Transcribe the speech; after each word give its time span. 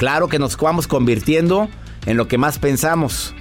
Claro 0.00 0.28
que 0.28 0.38
nos 0.38 0.56
vamos 0.56 0.86
convirtiendo 0.86 1.68
en 2.06 2.16
lo 2.16 2.26
que 2.26 2.38
más 2.38 2.58
pensamos. 2.58 3.34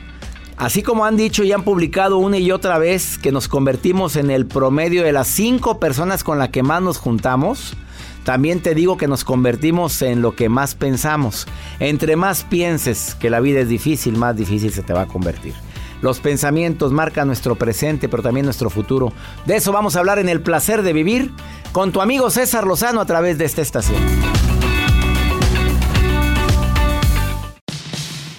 Así 0.57 0.83
como 0.83 1.05
han 1.05 1.15
dicho 1.15 1.45
y 1.45 1.53
han 1.53 1.63
publicado 1.63 2.17
una 2.17 2.37
y 2.37 2.51
otra 2.51 2.77
vez 2.77 3.17
que 3.17 3.31
nos 3.31 3.47
convertimos 3.47 4.17
en 4.17 4.29
el 4.29 4.45
promedio 4.45 5.03
de 5.03 5.13
las 5.13 5.29
cinco 5.29 5.79
personas 5.79 6.21
con 6.21 6.37
las 6.37 6.49
que 6.49 6.61
más 6.61 6.81
nos 6.81 6.97
juntamos, 6.97 7.77
también 8.25 8.59
te 8.59 8.75
digo 8.75 8.97
que 8.97 9.07
nos 9.07 9.23
convertimos 9.23 10.01
en 10.01 10.21
lo 10.21 10.35
que 10.35 10.49
más 10.49 10.75
pensamos. 10.75 11.47
Entre 11.79 12.17
más 12.17 12.43
pienses 12.43 13.15
que 13.15 13.29
la 13.29 13.39
vida 13.39 13.61
es 13.61 13.69
difícil, 13.69 14.17
más 14.17 14.35
difícil 14.35 14.73
se 14.73 14.83
te 14.83 14.91
va 14.91 15.03
a 15.03 15.07
convertir. 15.07 15.53
Los 16.01 16.19
pensamientos 16.19 16.91
marcan 16.91 17.27
nuestro 17.27 17.55
presente, 17.55 18.09
pero 18.09 18.21
también 18.21 18.43
nuestro 18.43 18.69
futuro. 18.69 19.13
De 19.45 19.55
eso 19.55 19.71
vamos 19.71 19.95
a 19.95 19.99
hablar 19.99 20.19
en 20.19 20.27
El 20.27 20.41
placer 20.41 20.81
de 20.81 20.91
vivir 20.91 21.31
con 21.71 21.93
tu 21.93 22.01
amigo 22.01 22.29
César 22.29 22.67
Lozano 22.67 22.99
a 22.99 23.05
través 23.05 23.37
de 23.37 23.45
esta 23.45 23.61
estación. 23.61 24.38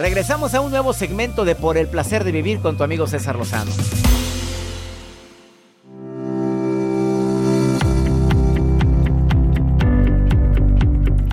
Regresamos 0.01 0.55
a 0.55 0.63
un 0.63 0.71
nuevo 0.71 0.95
segmento 0.95 1.45
de 1.45 1.55
Por 1.55 1.77
el 1.77 1.87
placer 1.87 2.25
de 2.25 2.33
vivir 2.33 2.61
con 2.61 2.79
tu 2.79 2.85
amigo 2.85 3.07
César 3.07 3.37
Lozano. 3.37 3.71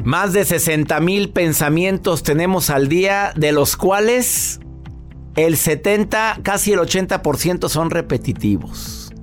Más 0.04 0.34
de 0.34 0.44
60 0.44 1.00
mil 1.00 1.30
pensamientos 1.30 2.24
tenemos 2.24 2.70
al 2.70 2.90
día, 2.90 3.32
de 3.38 3.54
los 3.54 3.78
cuales 3.78 4.60
el 5.38 5.56
70, 5.56 6.40
casi 6.44 6.74
el 6.74 6.80
80% 6.80 7.70
son 7.70 7.90
repetitivos. 7.90 9.14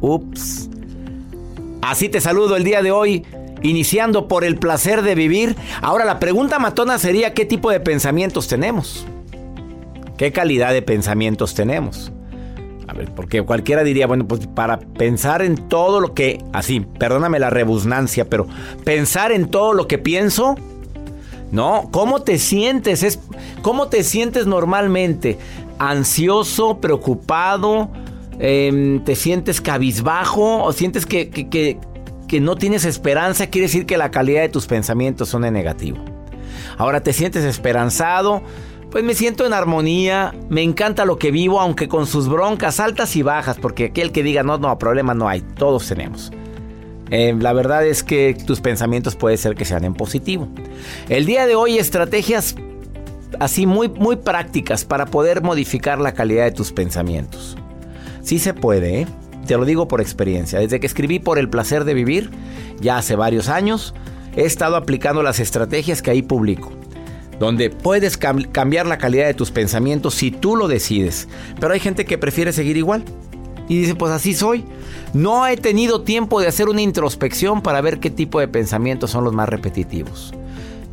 Ups. 0.00 0.70
Así 1.82 2.08
te 2.08 2.20
saludo 2.20 2.54
el 2.54 2.62
día 2.62 2.82
de 2.82 2.92
hoy 2.92 3.26
iniciando 3.62 4.28
por 4.28 4.44
el 4.44 4.56
placer 4.56 5.02
de 5.02 5.14
vivir. 5.14 5.56
Ahora 5.82 6.04
la 6.04 6.18
pregunta 6.18 6.58
matona 6.58 6.98
sería 6.98 7.34
qué 7.34 7.44
tipo 7.44 7.70
de 7.70 7.80
pensamientos 7.80 8.48
tenemos. 8.48 9.06
¿Qué 10.16 10.32
calidad 10.32 10.72
de 10.72 10.82
pensamientos 10.82 11.54
tenemos? 11.54 12.12
A 12.88 12.94
ver, 12.94 13.12
porque 13.14 13.42
cualquiera 13.42 13.84
diría, 13.84 14.06
bueno, 14.06 14.26
pues 14.26 14.46
para 14.46 14.78
pensar 14.78 15.42
en 15.42 15.68
todo 15.68 16.00
lo 16.00 16.14
que, 16.14 16.42
así, 16.52 16.80
perdóname 16.80 17.38
la 17.38 17.50
rebusnancia, 17.50 18.28
pero 18.28 18.46
pensar 18.84 19.30
en 19.30 19.48
todo 19.48 19.74
lo 19.74 19.86
que 19.86 19.98
pienso, 19.98 20.56
no, 21.52 21.88
¿cómo 21.92 22.22
te 22.22 22.38
sientes? 22.38 23.02
Es, 23.02 23.20
¿Cómo 23.62 23.88
te 23.88 24.02
sientes 24.02 24.46
normalmente? 24.46 25.38
¿Ansioso, 25.78 26.78
preocupado? 26.78 27.90
Em, 28.40 29.04
¿Te 29.04 29.14
sientes 29.14 29.60
cabizbajo? 29.60 30.64
¿O 30.64 30.72
sientes 30.72 31.06
que 31.06 31.30
no 32.40 32.56
tienes 32.56 32.84
esperanza? 32.84 33.48
Quiere 33.48 33.66
decir 33.66 33.86
que 33.86 33.96
la 33.96 34.10
calidad 34.10 34.42
de 34.42 34.48
tus 34.48 34.66
pensamientos 34.66 35.28
son 35.28 35.44
en 35.44 35.54
negativo. 35.54 35.98
Ahora 36.76 37.00
te 37.02 37.12
sientes 37.12 37.44
esperanzado, 37.44 38.42
pues 38.90 39.04
me 39.04 39.14
siento 39.14 39.44
en 39.44 39.52
armonía, 39.52 40.34
me 40.48 40.62
encanta 40.62 41.04
lo 41.04 41.18
que 41.18 41.30
vivo, 41.30 41.60
aunque 41.60 41.88
con 41.88 42.06
sus 42.06 42.28
broncas 42.28 42.80
altas 42.80 43.16
y 43.16 43.22
bajas, 43.22 43.58
porque 43.58 43.86
aquel 43.86 44.12
que 44.12 44.22
diga 44.22 44.42
no, 44.42 44.58
no, 44.58 44.78
problema 44.78 45.14
no 45.14 45.28
hay, 45.28 45.40
todos 45.40 45.88
tenemos. 45.88 46.30
Eh, 47.10 47.34
la 47.38 47.52
verdad 47.52 47.86
es 47.86 48.02
que 48.02 48.36
tus 48.46 48.60
pensamientos 48.60 49.16
puede 49.16 49.36
ser 49.36 49.54
que 49.54 49.64
sean 49.64 49.84
en 49.84 49.94
positivo. 49.94 50.48
El 51.08 51.26
día 51.26 51.46
de 51.46 51.54
hoy 51.54 51.78
estrategias 51.78 52.54
así 53.40 53.66
muy, 53.66 53.88
muy 53.88 54.16
prácticas 54.16 54.84
para 54.84 55.06
poder 55.06 55.42
modificar 55.42 55.98
la 55.98 56.12
calidad 56.12 56.44
de 56.44 56.52
tus 56.52 56.72
pensamientos. 56.72 57.56
Sí 58.22 58.38
se 58.38 58.54
puede, 58.54 59.02
¿eh? 59.02 59.06
Te 59.48 59.56
lo 59.56 59.64
digo 59.64 59.88
por 59.88 60.00
experiencia. 60.00 60.60
Desde 60.60 60.78
que 60.78 60.86
escribí 60.86 61.18
por 61.18 61.38
el 61.38 61.48
placer 61.48 61.84
de 61.84 61.94
vivir, 61.94 62.30
ya 62.80 62.98
hace 62.98 63.16
varios 63.16 63.48
años, 63.48 63.94
he 64.36 64.44
estado 64.44 64.76
aplicando 64.76 65.22
las 65.24 65.40
estrategias 65.40 66.02
que 66.02 66.12
ahí 66.12 66.22
publico 66.22 66.70
donde 67.40 67.70
puedes 67.70 68.16
cambiar 68.16 68.86
la 68.86 68.98
calidad 68.98 69.26
de 69.26 69.34
tus 69.34 69.52
pensamientos 69.52 70.14
si 70.14 70.32
tú 70.32 70.56
lo 70.56 70.66
decides. 70.66 71.28
Pero 71.60 71.72
hay 71.72 71.78
gente 71.78 72.04
que 72.04 72.18
prefiere 72.18 72.52
seguir 72.52 72.76
igual. 72.76 73.04
Y 73.68 73.78
dice, 73.78 73.94
pues 73.94 74.10
así 74.10 74.34
soy. 74.34 74.64
No 75.12 75.46
he 75.46 75.56
tenido 75.56 76.02
tiempo 76.02 76.40
de 76.40 76.48
hacer 76.48 76.68
una 76.68 76.80
introspección 76.80 77.62
para 77.62 77.80
ver 77.80 78.00
qué 78.00 78.10
tipo 78.10 78.40
de 78.40 78.48
pensamientos 78.48 79.10
son 79.10 79.22
los 79.22 79.34
más 79.34 79.48
repetitivos. 79.48 80.34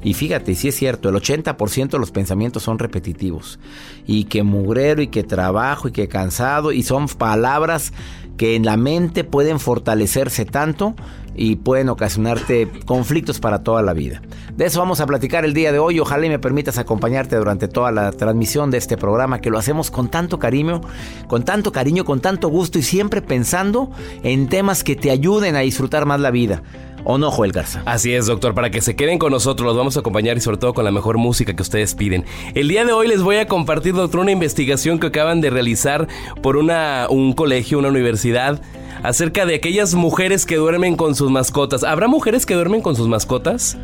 Y 0.04 0.14
fíjate, 0.14 0.54
si 0.54 0.68
es 0.68 0.76
cierto, 0.76 1.10
el 1.10 1.16
80% 1.16 1.90
de 1.90 1.98
los 1.98 2.12
pensamientos 2.12 2.62
son 2.62 2.78
repetitivos. 2.78 3.58
Y 4.06 4.26
que 4.26 4.44
mugrero, 4.44 5.02
y 5.02 5.08
que 5.08 5.24
trabajo, 5.24 5.88
y 5.88 5.92
que 5.92 6.08
cansado, 6.08 6.72
y 6.72 6.84
son 6.84 7.08
palabras 7.08 7.92
que 8.38 8.56
en 8.56 8.66
la 8.66 8.78
mente 8.78 9.24
pueden 9.24 9.60
fortalecerse 9.60 10.46
tanto 10.46 10.96
y 11.36 11.58
pueden 11.58 11.90
ocasionarte 11.90 12.70
conflictos 12.86 13.40
para 13.40 13.64
toda 13.64 13.82
la 13.82 13.94
vida. 13.94 14.22
De 14.56 14.66
eso 14.66 14.80
vamos 14.80 15.02
a 15.02 15.06
platicar 15.06 15.44
el 15.44 15.54
día 15.54 15.72
de 15.72 15.80
hoy. 15.80 16.00
Ojalá 16.00 16.26
y 16.26 16.30
me 16.30 16.40
permitas 16.40 16.78
acompañarte 16.78 17.36
durante 17.36 17.68
toda 17.68 17.92
la 17.92 18.12
transmisión 18.12 18.72
de 18.72 18.78
este 18.78 18.98
programa 18.98 19.42
que 19.42 19.50
lo 19.50 19.58
hacemos 19.58 19.92
con 19.92 20.10
tanto 20.10 20.40
cariño, 20.40 20.82
con 21.28 21.44
tanto 21.44 21.72
cariño, 21.72 22.06
con 22.06 22.22
tanto 22.22 22.48
gusto 22.48 22.80
y 22.80 22.84
siempre 22.84 23.22
pensando 23.22 23.92
en 24.24 24.48
temas 24.48 24.84
que 24.84 24.96
te 24.96 25.12
ayuden 25.12 25.56
a 25.56 25.60
disfrutar 25.60 26.06
más 26.06 26.20
la 26.20 26.32
vida. 26.32 26.64
¿O 27.06 27.20
no, 27.20 27.30
Joel 27.30 27.52
Garza? 27.52 27.84
Así 27.86 28.14
es, 28.14 28.26
doctor. 28.26 28.56
Para 28.56 28.72
que 28.72 28.82
se 28.82 28.96
queden 28.96 29.20
con 29.20 29.32
nosotros, 29.32 29.66
los 29.66 29.78
vamos 29.78 29.96
a 29.96 30.00
acompañar 30.00 30.38
y 30.38 30.42
sobre 30.42 30.58
todo 30.58 30.74
con 30.74 30.84
la 30.84 30.92
mejor 30.92 31.18
música 31.20 31.56
que 31.56 31.62
ustedes 31.62 31.94
piden. 31.94 32.26
El 32.56 32.68
día 32.68 32.84
de 32.84 32.92
hoy 32.92 33.08
les 33.08 33.22
voy 33.22 33.38
a 33.38 33.48
compartir, 33.48 33.94
doctor, 33.94 34.22
una 34.22 34.32
investigación 34.32 35.00
que 35.00 35.08
acaban 35.08 35.40
de 35.40 35.52
realizar 35.52 36.08
por 36.42 36.58
una, 36.58 37.06
un 37.10 37.34
colegio, 37.34 37.78
una 37.78 37.90
universidad 37.90 38.60
acerca 39.04 39.46
de 39.46 39.54
aquellas 39.54 39.94
mujeres 39.94 40.48
que 40.48 40.56
duermen 40.56 40.96
con 40.96 41.14
sus 41.14 41.30
mascotas. 41.30 41.84
¿Habrá 41.84 42.08
mujeres 42.08 42.46
que 42.46 42.56
duermen 42.56 42.82
con 42.82 42.96
sus 42.96 43.08
mascotas? 43.08 43.78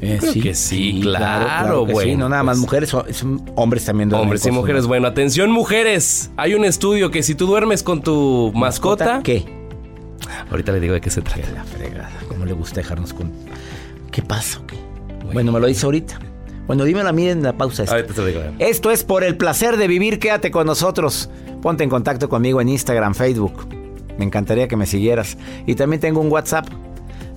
Eh, 0.00 0.20
sí, 0.22 0.40
que 0.40 0.54
sí, 0.54 1.00
claro, 1.02 1.84
bueno. 1.84 2.18
no 2.18 2.28
nada 2.28 2.44
más 2.44 2.58
pues. 2.58 2.60
mujeres, 2.60 3.24
hombres 3.56 3.84
también 3.84 4.08
duermen. 4.08 4.26
Hombres 4.28 4.46
y 4.46 4.52
mujeres. 4.52 4.86
Bueno, 4.86 5.08
atención, 5.08 5.50
mujeres. 5.50 6.30
Hay 6.36 6.54
un 6.54 6.64
estudio 6.64 7.10
que 7.10 7.24
si 7.24 7.34
tú 7.34 7.46
duermes 7.46 7.82
con 7.82 8.02
tu 8.02 8.52
mascota. 8.54 9.20
¿Qué? 9.24 9.44
Ahorita 10.50 10.70
le 10.70 10.78
digo 10.78 10.94
de 10.94 11.00
qué 11.00 11.10
se 11.10 11.22
trata. 11.22 11.50
la 11.52 11.64
fregada. 11.64 12.27
¿Cómo 12.48 12.56
le 12.56 12.60
gusta 12.60 12.80
dejarnos 12.80 13.12
con.? 13.12 13.30
¿Qué 14.10 14.22
pasa? 14.22 14.60
Bueno. 15.34 15.52
me 15.52 15.60
lo 15.60 15.66
dice 15.66 15.84
ahorita. 15.84 16.18
Bueno, 16.66 16.84
dímelo 16.84 17.10
a 17.10 17.12
mí 17.12 17.28
en 17.28 17.42
la 17.42 17.52
pausa. 17.52 17.82
Esta. 17.82 17.96
Ahorita 17.96 18.14
te 18.14 18.26
digo. 18.26 18.40
Esto 18.58 18.90
es 18.90 19.04
por 19.04 19.22
el 19.22 19.36
placer 19.36 19.76
de 19.76 19.86
vivir. 19.86 20.18
Quédate 20.18 20.50
con 20.50 20.66
nosotros. 20.66 21.28
Ponte 21.60 21.84
en 21.84 21.90
contacto 21.90 22.30
conmigo 22.30 22.62
en 22.62 22.70
Instagram, 22.70 23.14
Facebook. 23.14 23.68
Me 24.16 24.24
encantaría 24.24 24.66
que 24.66 24.76
me 24.76 24.86
siguieras. 24.86 25.36
Y 25.66 25.74
también 25.74 26.00
tengo 26.00 26.22
un 26.22 26.30
WhatsApp. 26.30 26.66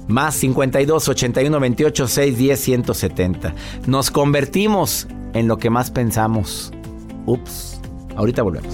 Más 0.08 0.36
52 0.36 1.10
81 1.10 1.60
28 1.60 2.08
6 2.08 2.38
10 2.38 2.60
170. 2.60 3.54
Nos 3.88 4.12
convertimos 4.12 5.08
en 5.34 5.50
lo 5.50 5.58
que 5.58 5.70
más 5.70 5.92
pensamos. 5.92 6.72
Ups. 7.26 7.82
Ahorita 8.16 8.44
volvemos. 8.44 8.74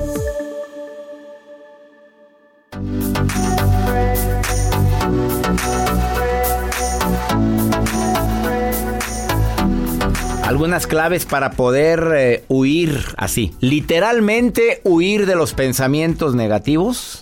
Algunas 10.61 10.85
claves 10.85 11.25
para 11.25 11.53
poder 11.53 12.11
eh, 12.15 12.43
huir 12.47 13.03
así, 13.17 13.51
literalmente 13.61 14.79
huir 14.83 15.25
de 15.25 15.35
los 15.35 15.55
pensamientos 15.55 16.35
negativos. 16.35 17.21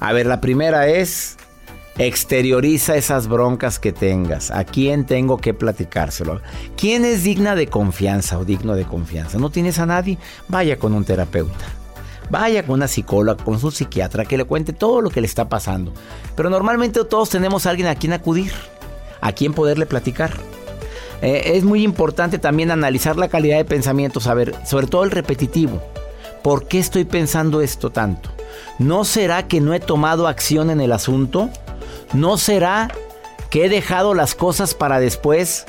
A 0.00 0.14
ver, 0.14 0.24
la 0.24 0.40
primera 0.40 0.88
es 0.88 1.36
exterioriza 1.98 2.96
esas 2.96 3.28
broncas 3.28 3.78
que 3.78 3.92
tengas. 3.92 4.50
¿A 4.50 4.64
quién 4.64 5.04
tengo 5.04 5.36
que 5.36 5.52
platicárselo? 5.52 6.40
¿Quién 6.74 7.04
es 7.04 7.22
digna 7.22 7.54
de 7.54 7.66
confianza 7.66 8.38
o 8.38 8.46
digno 8.46 8.76
de 8.76 8.86
confianza? 8.86 9.36
¿No 9.36 9.50
tienes 9.50 9.78
a 9.78 9.84
nadie? 9.84 10.16
Vaya 10.48 10.78
con 10.78 10.94
un 10.94 11.04
terapeuta. 11.04 11.66
Vaya 12.30 12.62
con 12.62 12.76
una 12.76 12.88
psicóloga, 12.88 13.44
con 13.44 13.60
su 13.60 13.70
psiquiatra, 13.70 14.24
que 14.24 14.38
le 14.38 14.44
cuente 14.44 14.72
todo 14.72 15.02
lo 15.02 15.10
que 15.10 15.20
le 15.20 15.26
está 15.26 15.50
pasando. 15.50 15.92
Pero 16.34 16.48
normalmente 16.48 17.04
todos 17.04 17.28
tenemos 17.28 17.66
a 17.66 17.70
alguien 17.70 17.88
a 17.88 17.94
quien 17.94 18.14
acudir, 18.14 18.52
a 19.20 19.32
quien 19.32 19.52
poderle 19.52 19.84
platicar. 19.84 20.32
Eh, 21.22 21.52
es 21.56 21.64
muy 21.64 21.82
importante 21.82 22.38
también 22.38 22.70
analizar 22.70 23.16
la 23.16 23.28
calidad 23.28 23.56
de 23.56 23.64
pensamiento, 23.64 24.20
saber, 24.20 24.54
sobre 24.64 24.86
todo 24.86 25.04
el 25.04 25.10
repetitivo. 25.10 25.82
¿Por 26.42 26.68
qué 26.68 26.78
estoy 26.78 27.04
pensando 27.04 27.60
esto 27.60 27.90
tanto? 27.90 28.30
¿No 28.78 29.04
será 29.04 29.48
que 29.48 29.60
no 29.60 29.74
he 29.74 29.80
tomado 29.80 30.28
acción 30.28 30.70
en 30.70 30.80
el 30.80 30.92
asunto? 30.92 31.50
¿No 32.12 32.38
será 32.38 32.88
que 33.50 33.64
he 33.64 33.68
dejado 33.68 34.14
las 34.14 34.34
cosas 34.34 34.74
para 34.74 35.00
después? 35.00 35.66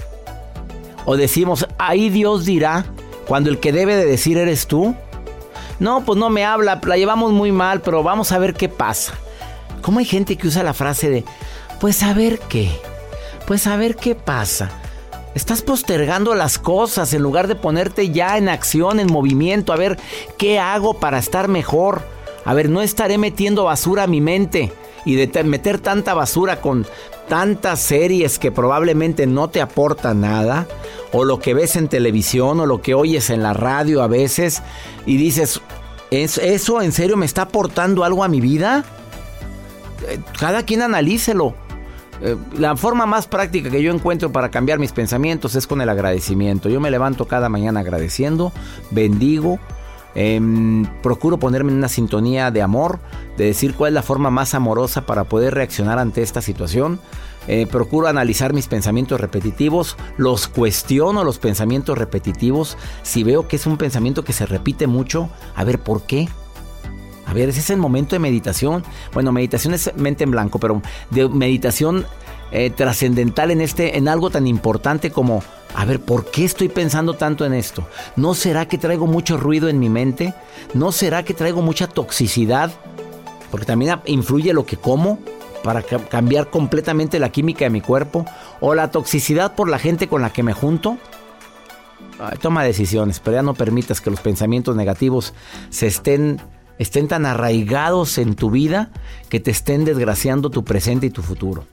O 1.06 1.18
decimos, 1.18 1.68
ahí 1.80 2.10
Dios 2.10 2.46
dirá, 2.46 2.86
cuando 3.28 3.50
el 3.50 3.60
que 3.60 3.72
debe 3.72 3.96
de 3.96 4.06
decir 4.06 4.38
eres 4.38 4.68
tú. 4.68 4.96
No, 5.80 6.04
pues 6.04 6.20
no 6.20 6.30
me 6.30 6.46
habla, 6.46 6.80
la 6.86 6.98
llevamos 6.98 7.32
muy 7.32 7.52
mal, 7.52 7.82
pero 7.82 8.04
vamos 8.04 8.32
a 8.32 8.38
ver 8.38 8.54
qué 8.54 8.70
pasa. 8.70 9.14
¿Cómo 9.82 10.00
hay 10.00 10.06
gente 10.06 10.36
que 10.36 10.48
usa 10.48 10.62
la 10.62 10.74
frase 10.74 11.10
de, 11.10 11.26
pues 11.80 12.04
a 12.04 12.14
ver 12.14 12.40
qué? 12.50 12.70
Pues 13.48 13.66
a 13.66 13.78
ver 13.78 13.96
qué 13.96 14.14
pasa. 14.14 14.70
Estás 15.36 15.62
postergando 15.62 16.34
las 16.34 16.58
cosas 16.58 17.14
en 17.14 17.22
lugar 17.22 17.48
de 17.48 17.56
ponerte 17.56 18.10
ya 18.10 18.38
en 18.38 18.50
acción, 18.50 19.00
en 19.00 19.12
movimiento, 19.12 19.72
a 19.72 19.78
ver 19.78 19.98
qué 20.38 20.60
hago 20.60 20.96
para 20.96 21.20
estar 21.20 21.48
mejor. 21.48 22.02
A 22.46 22.54
ver, 22.54 22.70
no 22.70 22.82
estaré 22.82 23.18
metiendo 23.18 23.66
basura 23.66 24.04
a 24.04 24.08
mi 24.08 24.22
mente 24.22 24.72
y 25.06 25.16
de 25.16 25.44
meter 25.44 25.80
tanta 25.80 26.14
basura 26.14 26.62
con 26.62 26.86
tantas 27.28 27.80
series 27.80 28.40
que 28.40 28.52
probablemente 28.52 29.28
no 29.28 29.50
te 29.50 29.62
aportan 29.62 30.22
nada, 30.22 30.68
o 31.14 31.24
lo 31.24 31.40
que 31.40 31.54
ves 31.54 31.76
en 31.76 31.88
televisión, 31.88 32.60
o 32.60 32.66
lo 32.66 32.82
que 32.82 32.96
oyes 32.96 33.30
en 33.30 33.44
la 33.44 33.54
radio 33.54 34.02
a 34.02 34.08
veces, 34.08 34.64
y 35.06 35.18
dices, 35.18 35.62
¿eso 36.10 36.82
en 36.82 36.92
serio 36.92 37.18
me 37.18 37.28
está 37.28 37.44
aportando 37.44 38.04
algo 38.04 38.24
a 38.24 38.28
mi 38.28 38.42
vida? 38.42 38.84
Eh, 40.08 40.20
cada 40.40 40.64
quien 40.64 40.82
analícelo. 40.82 41.54
Eh, 42.22 42.36
la 42.58 42.76
forma 42.76 43.06
más 43.06 43.28
práctica 43.28 43.70
que 43.70 43.82
yo 43.82 43.94
encuentro 43.94 44.32
para 44.32 44.50
cambiar 44.50 44.80
mis 44.80 44.92
pensamientos 44.92 45.56
es 45.56 45.68
con 45.68 45.82
el 45.82 45.90
agradecimiento. 45.90 46.70
Yo 46.70 46.80
me 46.80 46.92
levanto 46.92 47.28
cada 47.28 47.50
mañana 47.50 47.80
agradeciendo, 47.80 48.52
bendigo, 48.92 49.60
em, 50.16 50.86
procuro 51.02 51.38
ponerme 51.38 51.72
en 51.72 51.78
una 51.78 51.88
sintonía 51.88 52.52
de 52.52 52.62
amor, 52.62 53.00
de 53.38 53.46
decir 53.46 53.74
cuál 53.74 53.90
es 53.90 53.94
la 53.96 54.04
forma 54.04 54.30
más 54.30 54.54
amorosa 54.54 55.06
para 55.06 55.24
poder 55.24 55.54
reaccionar 55.54 56.00
ante 56.00 56.22
esta 56.22 56.42
situación. 56.42 57.00
Eh, 57.48 57.66
procuro 57.66 58.08
analizar 58.08 58.54
mis 58.54 58.68
pensamientos 58.68 59.20
repetitivos, 59.20 59.98
los 60.18 60.48
cuestiono 60.48 61.24
los 61.24 61.40
pensamientos 61.40 61.98
repetitivos. 61.98 62.78
Si 63.02 63.24
veo 63.24 63.48
que 63.48 63.56
es 63.56 63.66
un 63.66 63.78
pensamiento 63.78 64.24
que 64.24 64.34
se 64.34 64.46
repite 64.46 64.88
mucho, 64.88 65.30
a 65.56 65.64
ver 65.64 65.80
por 65.80 66.04
qué. 66.04 66.28
A 67.30 67.34
ver, 67.34 67.50
ese 67.50 67.60
es 67.60 67.70
el 67.70 67.78
momento 67.78 68.16
de 68.16 68.20
meditación. 68.20 68.84
Bueno, 69.14 69.32
meditación 69.32 69.76
es 69.76 69.96
mente 69.96 70.24
en 70.24 70.32
blanco, 70.32 70.60
pero 70.60 70.82
de 71.12 71.30
meditación 71.30 72.08
eh, 72.52 72.72
trascendental 72.72 73.52
en 73.52 73.62
este, 73.62 74.00
en 74.00 74.08
algo 74.08 74.32
tan 74.32 74.48
importante 74.48 75.12
como, 75.12 75.44
a 75.76 75.86
ver, 75.86 76.00
¿por 76.00 76.26
qué 76.32 76.44
estoy 76.44 76.70
pensando 76.70 77.14
tanto 77.14 77.46
en 77.46 77.54
esto? 77.54 77.88
¿No 78.16 78.34
será 78.34 78.68
que 78.68 78.80
traigo 78.80 79.06
mucho 79.06 79.38
ruido 79.38 79.70
en 79.70 79.78
mi 79.78 79.90
mente? 79.90 80.34
¿No 80.74 80.92
será 80.92 81.24
que 81.24 81.36
traigo 81.36 81.62
mucha 81.62 81.86
toxicidad? 81.86 82.72
Porque 83.52 83.68
también 83.68 84.00
influye 84.08 84.52
lo 84.52 84.66
que 84.66 84.78
como 84.78 85.20
para 85.64 85.84
cambiar 85.84 86.50
completamente 86.50 87.20
la 87.20 87.32
química 87.32 87.66
de 87.66 87.70
mi 87.70 87.82
cuerpo 87.82 88.26
o 88.60 88.74
la 88.74 88.90
toxicidad 88.90 89.54
por 89.54 89.70
la 89.70 89.78
gente 89.78 90.08
con 90.08 90.24
la 90.24 90.32
que 90.32 90.42
me 90.42 90.54
junto. 90.54 90.98
toma 92.42 92.64
decisiones, 92.64 93.20
pero 93.20 93.36
ya 93.36 93.44
no 93.44 93.54
permitas 93.54 94.02
que 94.02 94.10
los 94.10 94.22
pensamientos 94.22 94.76
negativos 94.76 95.36
se 95.70 95.86
estén 95.86 96.42
estén 96.80 97.08
tan 97.08 97.28
arraigados 97.28 98.18
en 98.18 98.36
tu 98.36 98.50
vida 98.50 98.90
que 99.30 99.40
te 99.40 99.52
estén 99.52 99.86
desgraciando 99.86 100.50
tu 100.50 100.64
presente 100.64 101.06
y 101.06 101.10
tu 101.12 101.22
futuro. 101.22 101.66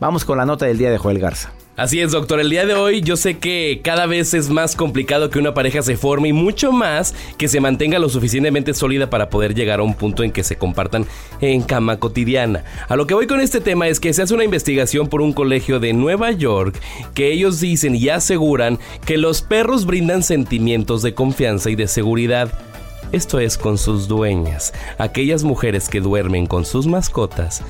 Vamos 0.00 0.24
con 0.24 0.36
la 0.36 0.44
nota 0.44 0.66
del 0.66 0.76
día 0.78 0.90
de 0.90 0.98
Joel 0.98 1.18
Garza. 1.18 1.52
Así 1.78 2.00
es, 2.00 2.10
doctor. 2.10 2.40
El 2.40 2.50
día 2.50 2.66
de 2.66 2.74
hoy 2.74 3.02
yo 3.02 3.16
sé 3.16 3.38
que 3.38 3.82
cada 3.84 4.06
vez 4.06 4.34
es 4.34 4.50
más 4.50 4.74
complicado 4.74 5.30
que 5.30 5.38
una 5.38 5.54
pareja 5.54 5.80
se 5.80 5.96
forme 5.96 6.30
y 6.30 6.32
mucho 6.32 6.72
más 6.72 7.14
que 7.36 7.46
se 7.46 7.60
mantenga 7.60 8.00
lo 8.00 8.08
suficientemente 8.08 8.74
sólida 8.74 9.10
para 9.10 9.30
poder 9.30 9.54
llegar 9.54 9.78
a 9.78 9.84
un 9.84 9.94
punto 9.94 10.24
en 10.24 10.32
que 10.32 10.42
se 10.42 10.56
compartan 10.56 11.06
en 11.40 11.62
cama 11.62 12.00
cotidiana. 12.00 12.64
A 12.88 12.96
lo 12.96 13.06
que 13.06 13.14
voy 13.14 13.28
con 13.28 13.40
este 13.40 13.60
tema 13.60 13.86
es 13.86 14.00
que 14.00 14.12
se 14.12 14.22
hace 14.22 14.34
una 14.34 14.42
investigación 14.42 15.06
por 15.06 15.20
un 15.20 15.32
colegio 15.32 15.78
de 15.78 15.92
Nueva 15.92 16.32
York 16.32 16.76
que 17.14 17.32
ellos 17.32 17.60
dicen 17.60 17.94
y 17.94 18.08
aseguran 18.08 18.80
que 19.04 19.16
los 19.16 19.42
perros 19.42 19.86
brindan 19.86 20.24
sentimientos 20.24 21.02
de 21.02 21.14
confianza 21.14 21.70
y 21.70 21.76
de 21.76 21.86
seguridad. 21.86 22.67
Esto 23.12 23.40
es 23.40 23.56
con 23.56 23.78
sus 23.78 24.06
dueñas, 24.06 24.74
aquellas 24.98 25.42
mujeres 25.42 25.88
que 25.88 26.00
duermen 26.00 26.46
con 26.46 26.64
sus 26.64 26.86
mascotas. 26.86 27.62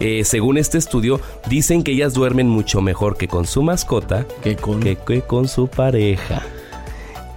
Eh, 0.00 0.24
según 0.24 0.58
este 0.58 0.78
estudio, 0.78 1.20
dicen 1.48 1.82
que 1.82 1.92
ellas 1.92 2.12
duermen 2.12 2.48
mucho 2.48 2.80
mejor 2.82 3.16
que 3.16 3.28
con 3.28 3.46
su 3.46 3.62
mascota 3.62 4.26
que 4.42 4.56
con 5.26 5.48
su 5.48 5.68
pareja. 5.68 6.42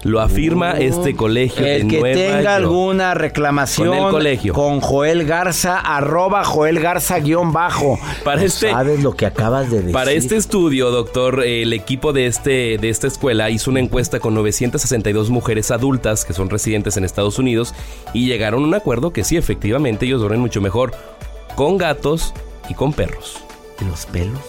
Lo 0.05 0.21
afirma 0.21 0.73
este 0.73 1.15
colegio 1.15 1.65
el 1.65 1.87
que 1.87 1.99
tenga 1.99 2.57
alguna 2.57 3.15
reclamación 3.15 3.87
con 3.87 3.97
el 3.97 4.11
colegio. 4.11 4.53
Con 4.53 4.79
Joel 4.79 5.25
Garza, 5.25 5.79
arroba 5.79 6.43
Joel 6.43 6.79
Garza 6.79 7.17
guion 7.17 7.51
bajo. 7.51 7.97
Para 8.23 8.43
este, 8.43 8.69
sabes 8.69 9.01
lo 9.01 9.15
que 9.15 9.25
acabas 9.25 9.71
de 9.71 9.77
decir. 9.77 9.93
Para 9.93 10.11
este 10.11 10.35
estudio, 10.35 10.91
doctor, 10.91 11.43
el 11.43 11.73
equipo 11.73 12.13
de, 12.13 12.27
este, 12.27 12.77
de 12.77 12.89
esta 12.89 13.07
escuela 13.07 13.49
hizo 13.49 13.71
una 13.71 13.79
encuesta 13.79 14.19
con 14.19 14.35
962 14.35 15.31
mujeres 15.31 15.71
adultas 15.71 16.23
que 16.23 16.33
son 16.33 16.51
residentes 16.51 16.97
en 16.97 17.03
Estados 17.03 17.39
Unidos 17.39 17.73
y 18.13 18.27
llegaron 18.27 18.63
a 18.63 18.67
un 18.67 18.75
acuerdo 18.75 19.11
que 19.11 19.23
sí, 19.23 19.37
efectivamente, 19.37 20.05
ellos 20.05 20.19
duermen 20.19 20.39
mucho 20.39 20.61
mejor 20.61 20.91
con 21.55 21.79
gatos 21.79 22.31
y 22.69 22.75
con 22.75 22.93
perros. 22.93 23.43
¿Y 23.81 23.85
los 23.85 24.05
pelos? 24.05 24.39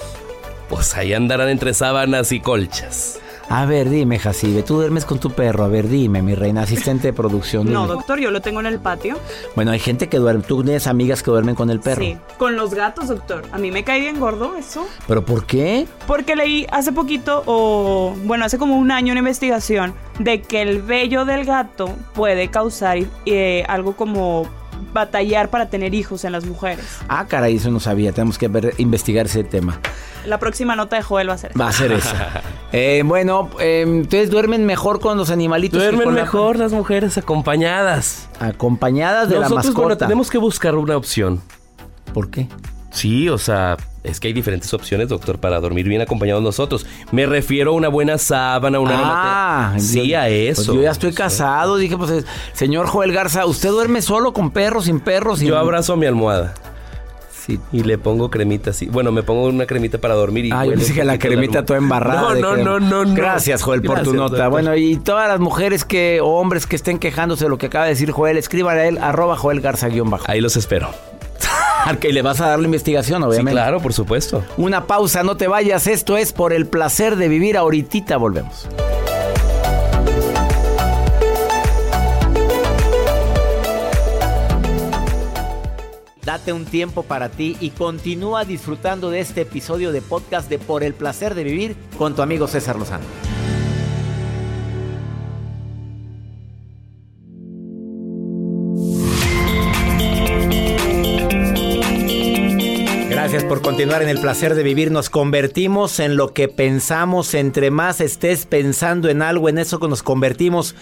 Pues 0.69 0.95
ahí 0.97 1.15
andarán 1.15 1.49
entre 1.49 1.73
sábanas 1.73 2.31
y 2.33 2.41
colchas. 2.41 3.21
A 3.49 3.65
ver, 3.65 3.89
dime, 3.89 4.19
Jacibe, 4.19 4.63
tú 4.63 4.75
duermes 4.77 5.05
con 5.05 5.19
tu 5.19 5.31
perro. 5.31 5.65
A 5.65 5.69
ver, 5.69 5.89
dime, 5.89 6.21
mi 6.23 6.35
reina 6.35 6.63
asistente 6.63 7.09
de 7.09 7.13
producción. 7.13 7.71
No, 7.73 7.83
dime. 7.83 7.95
doctor, 7.95 8.19
yo 8.19 8.31
lo 8.31 8.41
tengo 8.41 8.61
en 8.61 8.67
el 8.67 8.81
patio. 8.81 9.19
Bueno, 9.55 9.71
hay 9.71 9.79
gente 9.79 10.09
que 10.09 10.19
duerme. 10.19 10.43
Tú 10.43 10.63
tienes 10.65 10.87
amigas 10.87 11.23
que 11.23 11.31
duermen 11.31 11.55
con 11.55 11.71
el 11.71 11.81
perro. 11.81 12.03
Sí, 12.03 12.17
con 12.39 12.57
los 12.57 12.75
gatos, 12.75 13.09
doctor. 13.09 13.45
A 13.53 13.59
mí 13.59 13.71
me 13.71 13.85
cae 13.85 14.01
bien 14.01 14.19
gordo 14.19 14.57
eso. 14.57 14.87
¿Pero 15.07 15.25
por 15.25 15.47
qué? 15.47 15.87
Porque 16.07 16.35
leí 16.35 16.67
hace 16.71 16.93
poquito, 16.93 17.43
o 17.47 18.15
bueno, 18.25 18.45
hace 18.45 18.59
como 18.59 18.77
un 18.77 18.91
año 18.91 19.13
una 19.13 19.21
investigación 19.21 19.95
de 20.19 20.43
que 20.43 20.63
el 20.63 20.83
vello 20.83 21.25
del 21.25 21.45
gato 21.45 21.91
puede 22.15 22.49
causar 22.49 22.99
eh, 23.27 23.65
algo 23.69 23.97
como 23.97 24.49
batallar 24.97 25.49
para 25.51 25.67
tener 25.71 25.95
hijos 25.95 26.25
en 26.25 26.33
las 26.33 26.45
mujeres. 26.45 26.85
Ah, 27.09 27.27
caray, 27.29 27.57
eso 27.57 27.71
no 27.71 27.79
sabía. 27.79 28.13
Tenemos 28.13 28.37
que 28.39 28.49
ver, 28.49 28.75
investigar 28.79 29.27
ese 29.27 29.45
tema. 29.45 29.79
La 30.27 30.39
próxima 30.41 30.75
nota 30.75 30.97
de 30.97 31.03
Joel 31.03 31.29
va 31.31 31.35
a 31.35 31.39
ser. 31.39 31.53
Va 31.61 31.69
a 31.69 31.73
ser 31.73 31.93
esa. 31.93 32.43
Eh, 32.73 33.03
bueno, 33.07 33.49
eh, 33.61 33.85
entonces 33.87 34.29
duermen 34.29 34.67
mejor 34.67 34.99
con 35.01 35.17
los 35.17 35.31
animalitos. 35.31 35.79
que 35.81 35.87
Duermen 35.87 36.15
la- 36.15 36.23
mejor 36.23 36.59
las 36.59 36.73
mujeres 36.73 37.17
acompañadas. 37.17 38.29
acompañadas 38.41 39.29
de 39.29 39.37
Nosotros, 39.37 39.65
la 39.67 39.71
bueno, 39.73 39.89
mascota. 39.89 40.07
tenemos 40.07 40.31
que 40.31 40.37
buscar 40.39 40.75
una 40.75 40.97
opción. 40.97 41.41
¿Por 42.13 42.29
qué? 42.29 42.49
Sí, 42.91 43.29
o 43.29 43.39
sea, 43.39 43.77
es 44.07 44.21
que 44.21 44.29
hay 44.29 44.33
diferentes 44.33 44.73
opciones, 44.73 45.09
doctor, 45.09 45.39
para 45.39 45.61
dormir 45.61 45.89
bien 45.89 46.01
acompañados 46.01 46.43
nosotros. 46.43 46.87
Me 47.13 47.27
refiero 47.27 47.73
a 47.73 47.75
una 47.75 47.89
buena 47.89 48.19
sábana, 48.19 48.79
una 48.81 48.95
Ah. 48.99 49.75
Sí, 49.79 50.09
yo- 50.09 50.19
a 50.19 50.23
pues 50.23 50.59
eso. 50.61 50.75
yo 50.75 50.83
ya 50.83 50.91
estoy 50.91 51.13
casado. 51.13 51.77
Dije, 51.77 51.97
pues, 51.97 52.25
señor 52.53 52.87
Joel 52.87 53.13
Garza, 53.13 53.47
¿usted 53.47 53.71
duerme 53.71 54.03
solo 54.03 54.33
con 54.33 54.51
perros, 54.51 54.85
sin 54.87 55.01
perros? 55.01 55.41
Sin... 55.41 55.49
Yo 55.49 55.59
abrazo 55.59 55.93
a 55.93 55.97
mi 55.97 56.07
almohada 56.07 56.55
Sí. 57.47 57.61
y 57.71 57.85
le 57.85 57.97
pongo 57.97 58.29
cremita 58.29 58.71
así. 58.71 58.87
Bueno, 58.87 59.13
me 59.13 59.23
pongo 59.23 59.45
una 59.47 59.67
cremita 59.67 59.99
para 59.99 60.15
dormir 60.15 60.47
y... 60.47 60.51
Ah, 60.53 60.65
yo 60.65 60.73
pensé 60.73 60.95
que 60.95 61.05
la 61.05 61.17
cremita 61.17 61.65
toda 61.65 61.79
embarrada. 61.79 62.35
No, 62.35 62.57
no, 62.57 62.57
no, 62.57 62.81
no, 62.81 63.05
no. 63.05 63.15
Gracias, 63.15 63.63
Joel, 63.63 63.83
por 63.83 64.03
tu 64.03 64.13
nota. 64.15 64.31
doctor. 64.37 64.51
Bueno, 64.51 64.75
y 64.75 64.97
todas 64.97 65.29
las 65.29 65.39
mujeres 65.39 65.85
que, 65.85 66.21
o 66.21 66.27
hombres 66.41 66.67
que 66.67 66.75
estén 66.75 66.99
quejándose 66.99 67.45
de 67.45 67.51
lo 67.51 67.57
que 67.59 67.67
acaba 67.67 67.85
de 67.85 67.91
decir 67.91 68.11
Joel, 68.11 68.37
escriban 68.37 68.77
a 68.79 68.85
él, 68.87 68.99
arroba 68.99 69.37
Joel 69.37 69.61
Garza 69.61 69.87
guion 69.89 70.11
bajo. 70.11 70.25
Ahí 70.29 70.41
los 70.41 70.57
espero. 70.57 70.89
Al 71.87 71.99
que 72.01 72.13
le 72.13 72.21
vas 72.23 72.41
a 72.41 72.49
dar 72.49 72.59
la 72.59 72.65
investigación, 72.67 73.23
Sí, 73.23 73.29
obviamente. 73.29 73.53
claro, 73.53 73.81
por 73.81 73.93
supuesto. 73.93 74.45
Una 74.57 74.87
pausa, 74.87 75.23
no 75.23 75.37
te 75.37 75.47
vayas. 75.49 75.87
Esto 75.87 76.17
es 76.17 76.33
por 76.33 76.53
el 76.53 76.67
placer 76.67 77.17
de 77.17 77.29
vivir. 77.29 77.57
Ahorita 77.57 78.17
volvemos. 78.17 78.67
Date 86.25 86.53
un 86.53 86.65
tiempo 86.65 87.05
para 87.05 87.29
ti 87.29 87.57
y 87.61 87.71
continúa 87.71 88.45
disfrutando 88.45 89.11
de 89.11 89.21
este 89.21 89.43
episodio 89.43 89.93
de 89.93 90.03
podcast 90.03 90.51
de 90.51 90.59
Por 90.59 90.83
el 90.83 90.93
placer 90.93 91.37
de 91.37 91.45
vivir 91.45 91.77
con 91.97 92.17
tu 92.17 92.23
amigo 92.23 92.49
César 92.49 92.77
Lozano. 92.77 93.05
Continuar 103.77 104.01
en 104.01 104.09
el 104.09 104.21
placer 104.21 104.55
de 104.55 104.63
vivir. 104.63 104.91
Nos 104.91 105.11
convertimos 105.11 106.01
en 106.01 106.17
lo 106.17 106.33
que 106.33 106.49
pensamos. 106.49 107.35
Entre 107.35 107.71
más 107.71 108.01
estés 108.01 108.47
pensando 108.47 109.11
en 109.11 109.21
algo, 109.21 109.51
en 109.51 109.59
eso 109.59 109.79
que 109.79 109.87
nos 109.87 110.03
convertimos. 110.03 110.75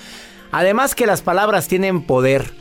Además 0.53 0.95
que 0.95 1.05
las 1.05 1.21
palabras 1.21 1.67
tienen 1.67 2.03
poder. 2.03 2.53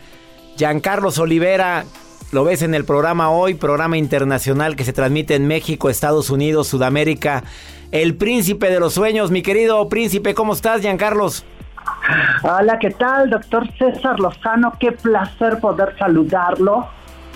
Giancarlos 0.58 1.20
Olivera, 1.20 1.86
lo 2.32 2.46
ves 2.46 2.64
en 2.64 2.74
el 2.74 2.84
programa 2.84 3.30
hoy, 3.30 3.54
programa 3.54 3.96
internacional 3.96 4.76
que 4.76 4.86
se 4.86 4.92
transmite 4.92 5.36
en 5.36 5.46
México, 5.46 5.92
Estados 5.92 6.32
Unidos, 6.32 6.68
Sudamérica. 6.68 7.44
El 7.92 8.16
príncipe 8.16 8.72
de 8.72 8.80
los 8.80 8.96
sueños, 8.96 9.30
mi 9.30 9.44
querido 9.44 9.88
príncipe, 9.88 10.34
¿cómo 10.34 10.54
estás, 10.54 10.82
Giancarlos? 10.82 11.46
Hola, 12.42 12.80
¿qué 12.80 12.90
tal, 12.90 13.30
doctor 13.30 13.68
César 13.78 14.20
Lozano? 14.20 14.74
Qué 14.80 14.94
placer 14.94 15.60
poder 15.60 15.96
saludarlo. 16.00 16.88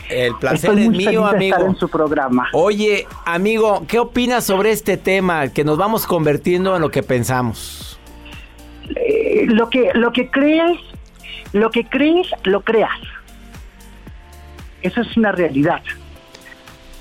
El 0.10 0.36
placer 0.36 0.70
Estoy 0.72 0.84
es 0.84 0.90
muy 0.90 0.98
mío, 0.98 1.08
feliz 1.10 1.32
de 1.32 1.36
amigo. 1.38 1.56
estar 1.58 1.70
en 1.70 1.76
su 1.78 1.90
programa. 1.90 2.48
Oye, 2.54 3.08
amigo, 3.26 3.84
¿qué 3.88 4.00
opinas 4.00 4.46
sobre 4.46 4.72
este 4.72 4.96
tema 4.98 5.50
que 5.50 5.64
nos 5.64 5.78
vamos 5.78 6.06
convirtiendo 6.08 6.76
en 6.76 6.82
lo 6.82 6.90
que 6.90 7.04
pensamos? 7.04 8.00
Eh, 8.96 9.46
lo 9.48 9.70
que 9.70 9.92
lo 9.94 10.14
que 10.14 10.30
crees, 10.30 10.80
lo 11.52 11.70
que 11.72 11.84
crees, 11.86 12.28
lo 12.44 12.62
creas. 12.62 13.00
Eso 14.82 15.02
es 15.02 15.18
una 15.18 15.32
realidad. 15.32 15.82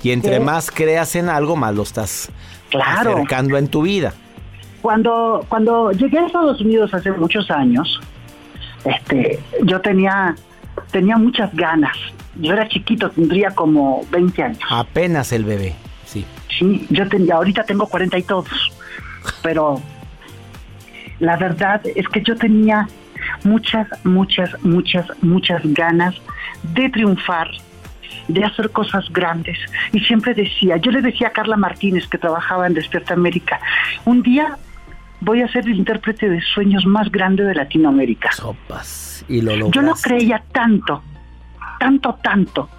Y 0.03 0.11
entre 0.11 0.39
más 0.39 0.69
creas 0.69 1.15
en 1.15 1.29
algo, 1.29 1.55
más 1.55 1.73
lo 1.73 1.83
estás 1.83 2.29
Claro. 2.69 3.13
acercando 3.13 3.57
en 3.57 3.67
tu 3.69 3.83
vida. 3.83 4.13
Cuando 4.81 5.45
cuando 5.47 5.91
llegué 5.91 6.19
a 6.19 6.25
Estados 6.27 6.59
Unidos 6.61 6.93
hace 6.93 7.11
muchos 7.11 7.49
años, 7.49 8.01
este, 8.83 9.39
yo 9.63 9.79
tenía 9.81 10.35
tenía 10.91 11.17
muchas 11.17 11.53
ganas. 11.55 11.95
Yo 12.39 12.53
era 12.53 12.67
chiquito, 12.67 13.09
tendría 13.09 13.51
como 13.51 14.05
20 14.11 14.43
años. 14.43 14.59
Apenas 14.69 15.31
el 15.31 15.43
bebé, 15.43 15.75
sí. 16.05 16.25
Sí, 16.57 16.85
yo 16.89 17.07
tenía, 17.07 17.35
ahorita 17.35 17.63
tengo 17.63 17.87
40 17.87 18.17
y 18.17 18.23
todos, 18.23 18.71
pero 19.41 19.81
la 21.19 21.37
verdad 21.37 21.81
es 21.95 22.07
que 22.09 22.21
yo 22.21 22.35
tenía 22.35 22.87
muchas, 23.43 23.87
muchas, 24.03 24.51
muchas, 24.63 25.05
muchas 25.21 25.61
ganas 25.63 26.15
de 26.73 26.89
triunfar, 26.89 27.49
de 28.27 28.43
hacer 28.43 28.69
cosas 28.71 29.05
grandes. 29.11 29.57
Y 29.93 29.99
siempre 30.01 30.33
decía, 30.33 30.77
yo 30.77 30.91
le 30.91 31.01
decía 31.01 31.27
a 31.29 31.31
Carla 31.31 31.57
Martínez, 31.57 32.07
que 32.07 32.17
trabajaba 32.17 32.67
en 32.67 32.73
Despierta 32.73 33.13
América, 33.13 33.59
un 34.05 34.21
día 34.21 34.57
voy 35.21 35.41
a 35.41 35.47
ser 35.47 35.65
el 35.65 35.75
intérprete 35.75 36.29
de 36.29 36.41
sueños 36.41 36.85
más 36.85 37.11
grande 37.11 37.43
de 37.43 37.55
Latinoamérica. 37.55 38.31
Sopas. 38.31 39.25
Y 39.27 39.41
lo 39.41 39.51
Yo 39.51 39.57
lograste. 39.81 39.81
lo 39.81 39.95
creía 40.17 40.43
tanto, 40.51 41.01
tanto, 41.79 42.17
tanto, 42.23 42.69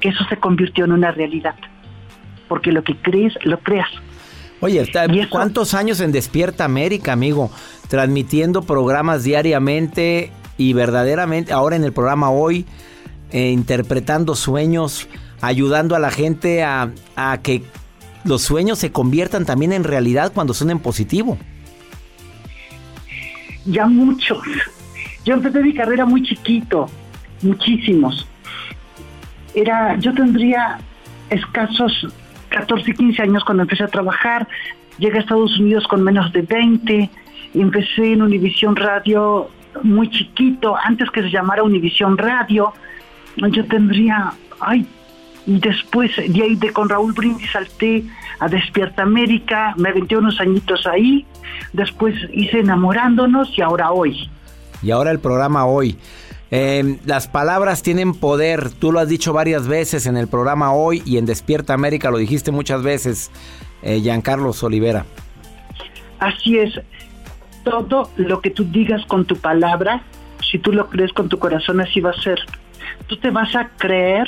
que 0.00 0.10
eso 0.10 0.24
se 0.28 0.36
convirtió 0.36 0.84
en 0.84 0.92
una 0.92 1.10
realidad. 1.10 1.54
Porque 2.48 2.72
lo 2.72 2.82
que 2.82 2.96
crees, 2.96 3.34
lo 3.44 3.58
creas. 3.60 3.88
Oye. 4.60 4.90
¿cuántos 5.30 5.74
años 5.74 6.00
en 6.00 6.12
Despierta 6.12 6.64
América, 6.64 7.12
amigo? 7.12 7.50
Transmitiendo 7.88 8.62
programas 8.62 9.24
diariamente 9.24 10.32
y 10.56 10.72
verdaderamente, 10.72 11.52
ahora 11.52 11.76
en 11.76 11.84
el 11.84 11.92
programa 11.92 12.30
hoy, 12.30 12.66
eh, 13.30 13.50
interpretando 13.50 14.34
sueños, 14.34 15.08
ayudando 15.40 15.94
a 15.94 15.98
la 15.98 16.10
gente 16.10 16.64
a, 16.64 16.90
a 17.14 17.38
que 17.42 17.62
los 18.24 18.42
sueños 18.42 18.78
se 18.78 18.90
conviertan 18.90 19.44
también 19.44 19.72
en 19.72 19.84
realidad 19.84 20.32
cuando 20.34 20.54
son 20.54 20.70
en 20.70 20.80
positivo. 20.80 21.38
ya 23.64 23.86
muchos. 23.86 24.38
Yo 25.24 25.34
empecé 25.34 25.60
mi 25.60 25.74
carrera 25.74 26.06
muy 26.06 26.22
chiquito, 26.22 26.88
muchísimos. 27.42 28.26
Era, 29.54 29.96
yo 29.98 30.14
tendría 30.14 30.78
escasos 31.30 32.06
14, 32.50 32.94
15 32.94 33.22
años 33.22 33.44
cuando 33.44 33.62
empecé 33.62 33.84
a 33.84 33.88
trabajar. 33.88 34.48
Llegué 34.98 35.18
a 35.18 35.20
Estados 35.20 35.58
Unidos 35.58 35.86
con 35.88 36.02
menos 36.02 36.32
de 36.32 36.42
20. 36.42 37.10
Empecé 37.54 38.12
en 38.12 38.22
Univisión 38.22 38.76
Radio 38.76 39.50
muy 39.82 40.10
chiquito, 40.10 40.76
antes 40.76 41.10
que 41.10 41.22
se 41.22 41.30
llamara 41.30 41.62
Univisión 41.62 42.18
Radio. 42.18 42.72
Yo 43.36 43.64
tendría, 43.66 44.32
ay, 44.60 44.86
y 45.46 45.58
después 45.60 46.14
de 46.16 46.42
ahí 46.42 46.56
de 46.56 46.72
con 46.72 46.88
Raúl 46.88 47.12
Brindis 47.12 47.50
salté 47.52 48.04
a 48.40 48.48
Despierta 48.48 49.02
América, 49.02 49.74
me 49.76 49.90
aventé 49.90 50.16
unos 50.16 50.40
añitos 50.40 50.86
ahí, 50.86 51.24
después 51.72 52.14
hice 52.32 52.60
Enamorándonos 52.60 53.56
y 53.56 53.62
ahora 53.62 53.92
hoy. 53.92 54.28
Y 54.82 54.90
ahora 54.90 55.10
el 55.10 55.20
programa 55.20 55.66
hoy. 55.66 55.96
Eh, 56.50 56.98
las 57.04 57.28
palabras 57.28 57.82
tienen 57.82 58.14
poder. 58.14 58.70
Tú 58.70 58.92
lo 58.92 59.00
has 59.00 59.08
dicho 59.08 59.32
varias 59.32 59.68
veces 59.68 60.06
en 60.06 60.16
el 60.16 60.28
programa 60.28 60.72
hoy 60.72 61.02
y 61.04 61.18
en 61.18 61.26
Despierta 61.26 61.74
América 61.74 62.10
lo 62.10 62.18
dijiste 62.18 62.50
muchas 62.52 62.82
veces, 62.82 63.30
eh, 63.82 64.00
Giancarlos 64.00 64.62
Olivera. 64.62 65.04
Así 66.18 66.58
es, 66.58 66.80
todo 67.64 68.10
lo 68.16 68.40
que 68.40 68.50
tú 68.50 68.64
digas 68.64 69.04
con 69.06 69.24
tu 69.24 69.36
palabra, 69.36 70.02
si 70.50 70.58
tú 70.58 70.72
lo 70.72 70.88
crees 70.88 71.12
con 71.12 71.28
tu 71.28 71.38
corazón, 71.38 71.80
así 71.80 72.00
va 72.00 72.10
a 72.10 72.22
ser. 72.22 72.38
Tú 73.06 73.16
te 73.18 73.30
vas 73.30 73.54
a 73.54 73.68
creer 73.76 74.26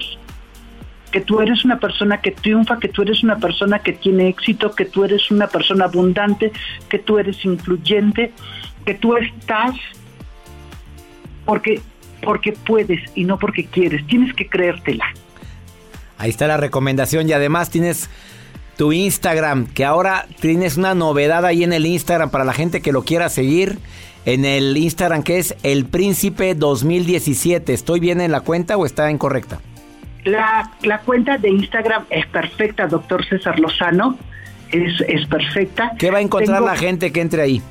que 1.11 1.21
tú 1.21 1.41
eres 1.41 1.65
una 1.65 1.81
persona 1.81 2.21
que 2.21 2.31
triunfa, 2.31 2.79
que 2.79 2.89
tú 2.89 3.03
eres 3.03 3.25
una 3.25 3.37
persona 3.39 3.81
que 3.81 3.93
tiene 3.93 4.29
éxito, 4.29 4.73
que 4.73 4.85
tú 4.85 5.05
eres 5.05 5.31
una 5.31 5.49
persona 5.49 5.87
abundante, 5.87 6.53
que 6.89 6.99
tú 6.99 7.19
eres 7.19 7.45
influyente, 7.45 8.33
que 8.85 8.95
tú 8.95 9.17
estás 9.17 9.75
porque 11.45 11.81
porque 12.23 12.53
puedes 12.53 13.01
y 13.15 13.25
no 13.25 13.39
porque 13.39 13.65
quieres. 13.67 14.07
Tienes 14.07 14.35
que 14.35 14.47
creértela. 14.49 15.05
Ahí 16.19 16.31
está 16.31 16.47
la 16.47 16.57
recomendación 16.57 17.29
y 17.29 17.33
además 17.33 17.71
tienes 17.71 18.09
tu 18.77 18.93
Instagram, 18.93 19.67
que 19.67 19.85
ahora 19.85 20.27
tienes 20.41 20.77
una 20.77 20.95
novedad 20.95 21.45
ahí 21.45 21.65
en 21.65 21.73
el 21.73 21.87
Instagram 21.87 22.31
para 22.31 22.45
la 22.45 22.53
gente 22.53 22.81
que 22.81 22.93
lo 22.93 23.05
quiera 23.05 23.29
seguir. 23.29 23.79
En 24.27 24.45
el 24.45 24.77
Instagram 24.77 25.23
que 25.23 25.39
es 25.39 25.55
El 25.63 25.87
Príncipe 25.87 26.55
2017. 26.55 27.73
¿Estoy 27.73 28.01
bien 28.01 28.21
en 28.21 28.33
la 28.33 28.41
cuenta 28.43 28.77
o 28.77 28.85
está 28.85 29.11
incorrecta? 29.11 29.61
La, 30.25 30.71
la 30.83 30.99
cuenta 30.99 31.39
de 31.39 31.49
Instagram 31.49 32.05
es 32.11 32.27
perfecta, 32.27 32.87
doctor 32.87 33.25
César 33.25 33.59
Lozano. 33.59 34.19
es, 34.71 35.01
es 35.09 35.27
perfecta. 35.27 35.93
¿Qué 35.99 36.11
va 36.11 36.19
a 36.19 36.21
encontrar 36.21 36.59
Tengo- 36.59 36.71
la 36.71 36.77
gente 36.77 37.13
que 37.13 37.23
entre 37.23 37.41
ahí? 37.43 37.63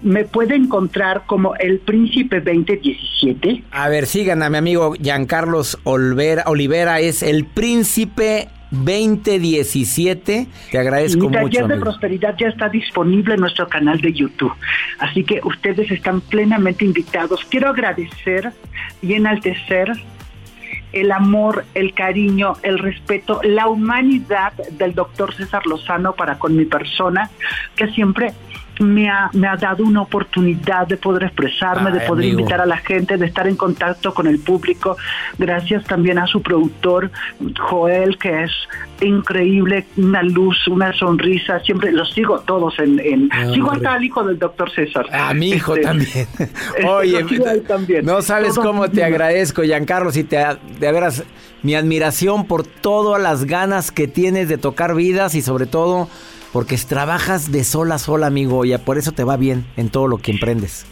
Me 0.00 0.24
puede 0.24 0.54
encontrar 0.54 1.24
como 1.26 1.54
el 1.56 1.80
Príncipe 1.80 2.40
2017. 2.40 3.64
A 3.70 3.88
ver, 3.88 4.06
sigan 4.06 4.42
a 4.42 4.50
mi 4.50 4.58
amigo 4.58 4.94
Giancarlos 4.94 5.78
Olvera, 5.84 6.44
Olivera, 6.46 7.00
es 7.00 7.22
el 7.22 7.44
príncipe 7.46 8.48
2017. 8.70 10.46
Te 10.70 10.78
agradezco 10.78 11.28
Mi 11.28 11.32
taller 11.32 11.62
mucho. 11.62 11.74
de 11.74 11.80
prosperidad 11.80 12.36
ya 12.38 12.48
está 12.48 12.68
disponible 12.68 13.34
en 13.34 13.40
nuestro 13.40 13.68
canal 13.68 14.00
de 14.00 14.12
YouTube. 14.12 14.52
Así 14.98 15.24
que 15.24 15.40
ustedes 15.42 15.90
están 15.90 16.20
plenamente 16.20 16.84
invitados. 16.84 17.44
Quiero 17.48 17.70
agradecer 17.70 18.52
y 19.02 19.14
enaltecer 19.14 19.92
el 20.92 21.12
amor, 21.12 21.64
el 21.74 21.92
cariño, 21.92 22.54
el 22.62 22.78
respeto, 22.78 23.40
la 23.42 23.68
humanidad 23.68 24.52
del 24.72 24.94
doctor 24.94 25.34
César 25.34 25.66
Lozano 25.66 26.14
para 26.14 26.38
con 26.38 26.56
mi 26.56 26.64
persona, 26.64 27.30
que 27.76 27.88
siempre 27.88 28.32
me 28.80 29.08
ha, 29.08 29.30
me 29.32 29.46
ha 29.48 29.56
dado 29.56 29.84
una 29.84 30.02
oportunidad 30.02 30.86
de 30.86 30.96
poder 30.96 31.24
expresarme, 31.24 31.90
de 31.90 32.00
poder 32.00 32.24
amigo. 32.24 32.40
invitar 32.40 32.60
a 32.60 32.66
la 32.66 32.76
gente, 32.78 33.16
de 33.16 33.26
estar 33.26 33.46
en 33.48 33.56
contacto 33.56 34.14
con 34.14 34.26
el 34.26 34.38
público. 34.38 34.96
Gracias 35.38 35.84
también 35.84 36.18
a 36.18 36.26
su 36.26 36.42
productor, 36.42 37.10
Joel, 37.58 38.18
que 38.18 38.44
es 38.44 38.52
increíble, 39.00 39.86
una 39.96 40.22
luz, 40.22 40.66
una 40.68 40.92
sonrisa. 40.92 41.60
Siempre 41.60 41.92
los 41.92 42.12
sigo 42.12 42.40
todos 42.40 42.78
en... 42.78 42.98
en- 43.00 43.28
Ah, 43.32 43.44
sigo 43.52 43.68
hombre. 43.68 43.86
hasta 43.86 43.94
al 43.94 44.04
hijo 44.04 44.24
del 44.24 44.38
doctor 44.38 44.70
César. 44.72 45.06
A 45.12 45.32
mi 45.34 45.50
hijo 45.50 45.74
Este, 45.74 45.86
también. 45.86 46.10
este, 46.38 46.86
Oye, 46.86 47.24
también. 47.66 48.04
no 48.04 48.22
sabes 48.22 48.54
Todos 48.54 48.66
cómo 48.66 48.88
te 48.90 49.04
agradezco, 49.04 49.62
Giancarlos, 49.62 50.16
y 50.16 50.24
te, 50.24 50.36
de 50.38 50.92
veras 50.92 51.24
mi 51.62 51.74
admiración 51.74 52.46
por 52.46 52.64
todas 52.64 53.20
las 53.20 53.44
ganas 53.44 53.90
que 53.90 54.06
tienes 54.08 54.48
de 54.48 54.58
tocar 54.58 54.94
vidas 54.94 55.34
y 55.34 55.42
sobre 55.42 55.66
todo 55.66 56.08
porque 56.52 56.76
trabajas 56.78 57.52
de 57.52 57.64
sola 57.64 57.96
a 57.96 57.98
sola, 57.98 58.26
amigo, 58.26 58.64
y 58.64 58.76
por 58.78 58.98
eso 58.98 59.12
te 59.12 59.24
va 59.24 59.36
bien 59.36 59.66
en 59.76 59.88
todo 59.88 60.08
lo 60.08 60.18
que 60.18 60.32
emprendes. 60.32 60.86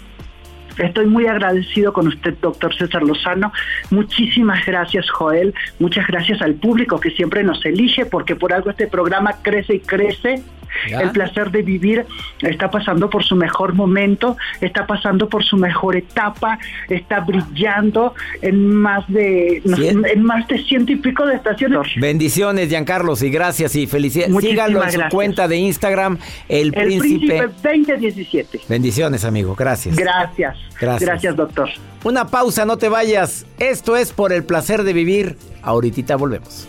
Estoy 0.79 1.07
muy 1.07 1.27
agradecido 1.27 1.93
con 1.93 2.09
usted, 2.09 2.37
doctor 2.41 2.75
César 2.77 3.03
Lozano. 3.03 3.53
Muchísimas 3.91 4.65
gracias, 4.67 5.11
Joel. 5.11 5.55
Muchas 5.79 6.07
gracias 6.07 6.43
al 6.43 6.55
público 6.55 7.01
que 7.01 7.11
siempre 7.11 7.43
nos 7.43 7.65
elige, 7.65 8.05
porque 8.05 8.37
por 8.37 8.53
algo 8.53 8.71
este 8.71 8.87
programa 8.87 9.37
crece 9.43 9.77
y 9.77 9.81
crece. 9.81 10.43
Ya. 10.91 11.01
El 11.01 11.11
placer 11.11 11.51
de 11.51 11.63
vivir 11.63 12.07
está 12.41 12.71
pasando 12.71 13.11
por 13.11 13.25
su 13.25 13.37
mejor 13.37 13.75
momento, 13.75 14.37
está 14.61 14.87
pasando 14.87 15.29
por 15.29 15.45
su 15.45 15.57
mejor 15.57 15.97
etapa, 15.97 16.59
está 16.89 17.21
brillando 17.21 18.15
en 18.43 18.75
más 18.75 19.07
de 19.09 19.63
Cien. 19.77 20.05
en 20.07 20.23
más 20.23 20.47
de 20.49 20.63
ciento 20.65 20.93
y 20.93 20.97
pico 20.97 21.27
de 21.27 21.37
estaciones. 21.37 21.89
Bendiciones, 21.97 22.69
Giancarlos, 22.69 23.23
y 23.23 23.31
gracias 23.31 23.75
y 23.77 23.87
felicidades. 23.87 24.33
Muchísimas 24.33 24.67
Síganlo 24.67 24.85
en 24.85 24.93
su 24.93 25.01
cuenta 25.11 25.49
de 25.49 25.57
Instagram, 25.57 26.19
El, 26.49 26.69
El 26.69 26.73
Príncipe. 26.73 27.39
príncipe 27.39 27.47
2017. 27.63 28.61
Bendiciones, 28.69 29.25
amigo, 29.25 29.55
gracias. 29.55 29.97
Gracias. 29.97 30.57
Gracias. 30.81 31.09
Gracias, 31.09 31.37
doctor. 31.37 31.71
Una 32.05 32.27
pausa, 32.29 32.65
no 32.65 32.77
te 32.77 32.89
vayas. 32.89 33.47
Esto 33.59 33.97
es 33.97 34.13
por 34.13 34.33
el 34.33 34.45
placer 34.45 34.83
de 34.85 34.93
vivir. 34.93 35.37
Ahorita 35.63 36.17
volvemos. 36.17 36.69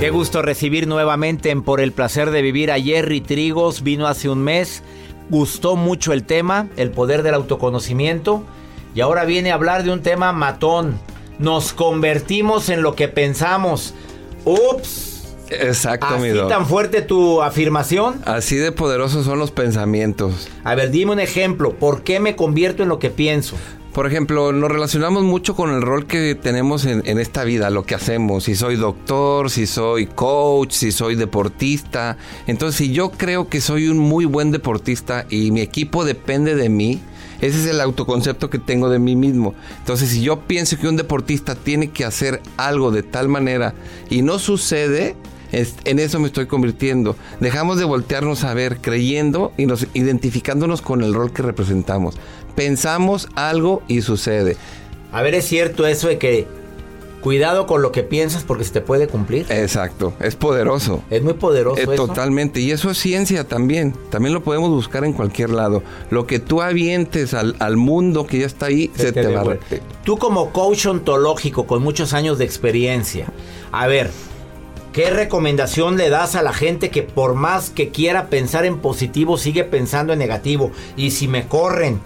Qué 0.00 0.08
gusto 0.08 0.40
recibir 0.40 0.88
nuevamente 0.88 1.50
en 1.50 1.62
Por 1.62 1.78
el 1.78 1.92
placer 1.92 2.30
de 2.30 2.40
vivir 2.40 2.70
a 2.70 2.80
Jerry 2.80 3.20
Trigos. 3.20 3.82
Vino 3.82 4.06
hace 4.06 4.30
un 4.30 4.42
mes, 4.42 4.82
gustó 5.28 5.76
mucho 5.76 6.14
el 6.14 6.24
tema, 6.24 6.68
el 6.78 6.90
poder 6.90 7.22
del 7.22 7.34
autoconocimiento. 7.34 8.42
Y 8.94 9.02
ahora 9.02 9.26
viene 9.26 9.50
a 9.50 9.56
hablar 9.56 9.84
de 9.84 9.92
un 9.92 10.00
tema 10.00 10.32
matón. 10.32 10.98
Nos 11.38 11.74
convertimos 11.74 12.70
en 12.70 12.80
lo 12.80 12.96
que 12.96 13.08
pensamos. 13.08 13.92
Ups. 14.46 15.36
Exacto, 15.50 16.16
mi 16.16 16.28
Así 16.28 16.38
doc. 16.38 16.48
tan 16.48 16.64
fuerte 16.64 17.02
tu 17.02 17.42
afirmación. 17.42 18.22
Así 18.24 18.56
de 18.56 18.72
poderosos 18.72 19.26
son 19.26 19.38
los 19.38 19.50
pensamientos. 19.50 20.48
A 20.64 20.74
ver, 20.76 20.90
dime 20.90 21.12
un 21.12 21.20
ejemplo. 21.20 21.74
¿Por 21.74 22.04
qué 22.04 22.20
me 22.20 22.36
convierto 22.36 22.82
en 22.82 22.88
lo 22.88 22.98
que 22.98 23.10
pienso? 23.10 23.56
Por 23.92 24.06
ejemplo, 24.06 24.52
nos 24.52 24.70
relacionamos 24.70 25.24
mucho 25.24 25.56
con 25.56 25.70
el 25.70 25.82
rol 25.82 26.06
que 26.06 26.36
tenemos 26.36 26.84
en, 26.84 27.02
en 27.06 27.18
esta 27.18 27.42
vida, 27.42 27.70
lo 27.70 27.84
que 27.84 27.96
hacemos. 27.96 28.44
Si 28.44 28.54
soy 28.54 28.76
doctor, 28.76 29.50
si 29.50 29.66
soy 29.66 30.06
coach, 30.06 30.72
si 30.72 30.92
soy 30.92 31.16
deportista. 31.16 32.16
Entonces, 32.46 32.76
si 32.76 32.92
yo 32.92 33.10
creo 33.10 33.48
que 33.48 33.60
soy 33.60 33.88
un 33.88 33.98
muy 33.98 34.26
buen 34.26 34.52
deportista 34.52 35.26
y 35.28 35.50
mi 35.50 35.60
equipo 35.60 36.04
depende 36.04 36.54
de 36.54 36.68
mí, 36.68 37.00
ese 37.40 37.58
es 37.58 37.66
el 37.66 37.80
autoconcepto 37.80 38.50
que 38.50 38.58
tengo 38.58 38.90
de 38.90 38.98
mí 38.98 39.16
mismo. 39.16 39.54
Entonces, 39.78 40.10
si 40.10 40.22
yo 40.22 40.40
pienso 40.40 40.78
que 40.78 40.88
un 40.88 40.96
deportista 40.96 41.54
tiene 41.54 41.90
que 41.90 42.04
hacer 42.04 42.40
algo 42.56 42.90
de 42.90 43.02
tal 43.02 43.28
manera 43.28 43.74
y 44.08 44.22
no 44.22 44.38
sucede, 44.38 45.16
es- 45.52 45.74
en 45.84 45.98
eso 45.98 46.18
me 46.20 46.26
estoy 46.26 46.46
convirtiendo. 46.46 47.16
Dejamos 47.40 47.78
de 47.78 47.84
voltearnos 47.84 48.44
a 48.44 48.54
ver 48.54 48.78
creyendo 48.80 49.52
y 49.56 49.66
nos 49.66 49.86
identificándonos 49.94 50.82
con 50.82 51.02
el 51.02 51.14
rol 51.14 51.32
que 51.32 51.42
representamos. 51.42 52.16
Pensamos 52.56 53.28
algo 53.34 53.82
y 53.88 54.02
sucede. 54.02 54.56
A 55.12 55.22
ver, 55.22 55.34
es 55.34 55.44
cierto 55.46 55.86
eso 55.86 56.08
de 56.08 56.18
que 56.18 56.46
cuidado 57.20 57.66
con 57.66 57.82
lo 57.82 57.92
que 57.92 58.02
piensas 58.02 58.44
porque 58.44 58.64
se 58.64 58.72
te 58.72 58.80
puede 58.80 59.06
cumplir. 59.06 59.44
Exacto, 59.50 60.14
es 60.20 60.36
poderoso. 60.36 61.02
Es 61.10 61.22
muy 61.22 61.34
poderoso 61.34 61.78
Eh, 61.78 61.84
eso. 61.94 62.06
totalmente, 62.06 62.60
y 62.60 62.70
eso 62.70 62.90
es 62.90 62.98
ciencia 62.98 63.46
también. 63.46 63.94
También 64.10 64.32
lo 64.34 64.42
podemos 64.42 64.70
buscar 64.70 65.04
en 65.04 65.12
cualquier 65.12 65.50
lado. 65.50 65.82
Lo 66.10 66.26
que 66.26 66.38
tú 66.38 66.62
avientes 66.62 67.34
al, 67.34 67.56
al 67.58 67.76
mundo 67.76 68.26
que 68.26 68.38
ya 68.38 68.46
está 68.46 68.66
ahí, 68.66 68.90
se, 68.96 69.12
te, 69.12 69.26
va 69.26 69.42
a 69.42 69.56
Tú 70.04 70.16
como 70.16 70.50
coach 70.50 70.86
ontológico 70.86 71.66
con 71.66 71.82
muchos 71.82 72.14
años 72.14 72.38
de 72.38 72.46
experiencia, 72.46 73.26
a 73.70 73.86
ver, 73.86 74.10
¿qué 74.92 75.10
recomendación 75.10 75.96
le 75.96 76.10
das 76.10 76.34
a 76.34 76.42
la 76.42 76.52
gente 76.52 76.90
que 76.90 77.02
por 77.02 77.34
más 77.34 77.70
que 77.70 77.90
quiera 77.90 78.26
pensar 78.28 78.64
en 78.64 78.78
positivo 78.78 79.38
sigue 79.38 79.64
pensando 79.64 80.12
en 80.12 80.18
negativo? 80.18 80.70
Y 80.96 81.10
si 81.12 81.28
me 81.28 81.46
corren, 81.46 82.00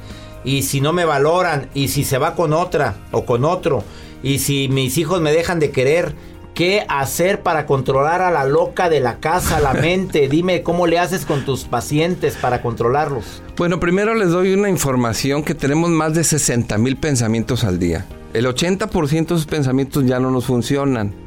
y 0.45 0.63
si 0.63 0.81
no 0.81 0.93
me 0.93 1.05
valoran, 1.05 1.71
y 1.75 1.89
si 1.89 2.05
se 2.05 2.19
va 2.19 2.35
con 2.35 2.53
otra 2.53 2.97
o 3.13 3.25
con 3.25 3.45
otro, 3.45 3.83
y 4.23 4.39
si 4.39 4.69
mis 4.69 4.99
hijos 4.99 5.21
me 5.21 5.33
dejan 5.33 5.59
de 5.59 5.71
querer, 5.71 6.15
¿qué 6.55 6.85
hacer 6.89 7.43
para 7.43 7.67
controlar 7.67 8.23
a 8.23 8.31
la 8.31 8.45
loca 8.45 8.89
de 8.89 9.01
la 9.01 9.19
casa, 9.19 9.61
la 9.61 9.75
mente? 9.75 10.29
Dime 10.31 10.63
cómo 10.63 10.87
le 10.87 10.99
haces 10.99 11.25
con 11.25 11.45
tus 11.45 11.65
pacientes 11.65 12.37
para 12.37 12.63
controlarlos. 12.63 13.43
Bueno, 13.57 13.81
primero 13.81 14.15
les 14.15 14.31
doy 14.31 14.53
una 14.53 14.69
información 14.69 15.43
que 15.43 15.55
tenemos 15.55 15.91
más 15.91 16.15
de 16.15 16.25
60 16.25 16.77
mil 16.79 16.97
pensamientos 16.97 17.65
al 17.65 17.79
día. 17.79 18.07
El 18.33 18.47
80% 18.47 19.11
de 19.11 19.21
esos 19.21 19.47
pensamientos 19.47 20.05
ya 20.05 20.19
no 20.19 20.31
nos 20.31 20.47
funcionan. 20.47 21.24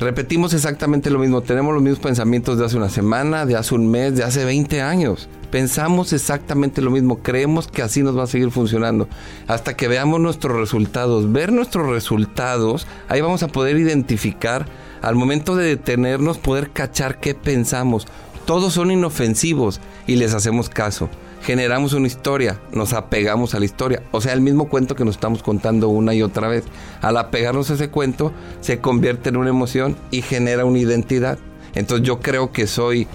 Repetimos 0.00 0.52
exactamente 0.54 1.08
lo 1.08 1.20
mismo. 1.20 1.40
Tenemos 1.42 1.72
los 1.72 1.82
mismos 1.82 2.00
pensamientos 2.00 2.58
de 2.58 2.64
hace 2.64 2.76
una 2.76 2.88
semana, 2.88 3.46
de 3.46 3.56
hace 3.56 3.74
un 3.74 3.90
mes, 3.90 4.16
de 4.16 4.24
hace 4.24 4.44
20 4.44 4.82
años. 4.82 5.28
Pensamos 5.50 6.12
exactamente 6.12 6.82
lo 6.82 6.90
mismo. 6.90 7.22
Creemos 7.22 7.68
que 7.68 7.82
así 7.82 8.02
nos 8.02 8.18
va 8.18 8.24
a 8.24 8.28
seguir 8.28 8.50
funcionando. 8.50 9.08
Hasta 9.46 9.76
que 9.76 9.86
veamos 9.86 10.20
nuestros 10.20 10.56
resultados. 10.56 11.30
Ver 11.30 11.52
nuestros 11.52 11.88
resultados, 11.88 12.88
ahí 13.08 13.20
vamos 13.20 13.44
a 13.44 13.48
poder 13.48 13.76
identificar, 13.76 14.66
al 15.00 15.14
momento 15.14 15.54
de 15.54 15.66
detenernos, 15.66 16.38
poder 16.38 16.70
cachar 16.70 17.20
qué 17.20 17.34
pensamos. 17.34 18.06
Todos 18.46 18.74
son 18.74 18.90
inofensivos 18.90 19.80
y 20.06 20.16
les 20.16 20.34
hacemos 20.34 20.68
caso 20.68 21.08
generamos 21.44 21.92
una 21.92 22.06
historia, 22.06 22.58
nos 22.72 22.94
apegamos 22.94 23.54
a 23.54 23.58
la 23.58 23.66
historia. 23.66 24.02
O 24.12 24.20
sea, 24.20 24.32
el 24.32 24.40
mismo 24.40 24.68
cuento 24.68 24.96
que 24.96 25.04
nos 25.04 25.16
estamos 25.16 25.42
contando 25.42 25.90
una 25.90 26.14
y 26.14 26.22
otra 26.22 26.48
vez. 26.48 26.64
Al 27.02 27.18
apegarnos 27.18 27.70
a 27.70 27.74
ese 27.74 27.90
cuento, 27.90 28.32
se 28.60 28.80
convierte 28.80 29.28
en 29.28 29.36
una 29.36 29.50
emoción 29.50 29.96
y 30.10 30.22
genera 30.22 30.64
una 30.64 30.78
identidad. 30.78 31.38
Entonces 31.74 32.06
yo 32.06 32.20
creo 32.20 32.50
que 32.50 32.66
soy 32.66 33.06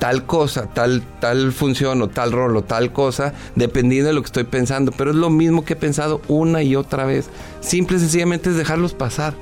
tal 0.00 0.26
cosa, 0.26 0.66
tal, 0.74 1.02
tal 1.20 1.52
función 1.52 2.02
o 2.02 2.08
tal 2.08 2.32
rol 2.32 2.56
o 2.56 2.64
tal 2.64 2.92
cosa, 2.92 3.34
dependiendo 3.54 4.08
de 4.08 4.14
lo 4.14 4.20
que 4.20 4.26
estoy 4.26 4.44
pensando. 4.44 4.90
Pero 4.90 5.12
es 5.12 5.16
lo 5.16 5.30
mismo 5.30 5.64
que 5.64 5.74
he 5.74 5.76
pensado 5.76 6.20
una 6.26 6.64
y 6.64 6.74
otra 6.74 7.04
vez. 7.04 7.28
Simple 7.60 7.98
y 7.98 8.00
sencillamente 8.00 8.50
es 8.50 8.56
dejarlos 8.56 8.94
pasar. 8.94 9.34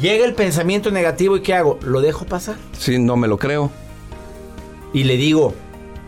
Llega 0.00 0.24
el 0.24 0.34
pensamiento 0.34 0.92
negativo 0.92 1.36
y 1.36 1.40
¿qué 1.40 1.54
hago? 1.54 1.80
¿Lo 1.82 2.00
dejo 2.00 2.26
pasar? 2.26 2.56
Sí, 2.78 2.98
no 2.98 3.16
me 3.16 3.26
lo 3.26 3.38
creo. 3.38 3.72
Y 4.92 5.02
le 5.04 5.16
digo, 5.16 5.52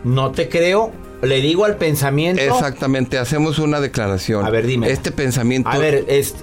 no 0.04 0.30
te 0.30 0.48
creo, 0.48 0.92
le 1.22 1.40
digo 1.40 1.64
al 1.64 1.76
pensamiento. 1.76 2.40
Exactamente, 2.42 3.18
hacemos 3.18 3.58
una 3.58 3.80
declaración. 3.80 4.44
A 4.44 4.50
ver, 4.50 4.66
dime. 4.66 4.90
Este 4.90 5.10
pensamiento. 5.12 5.68
A 5.68 5.78
ver, 5.78 6.04
es, 6.08 6.34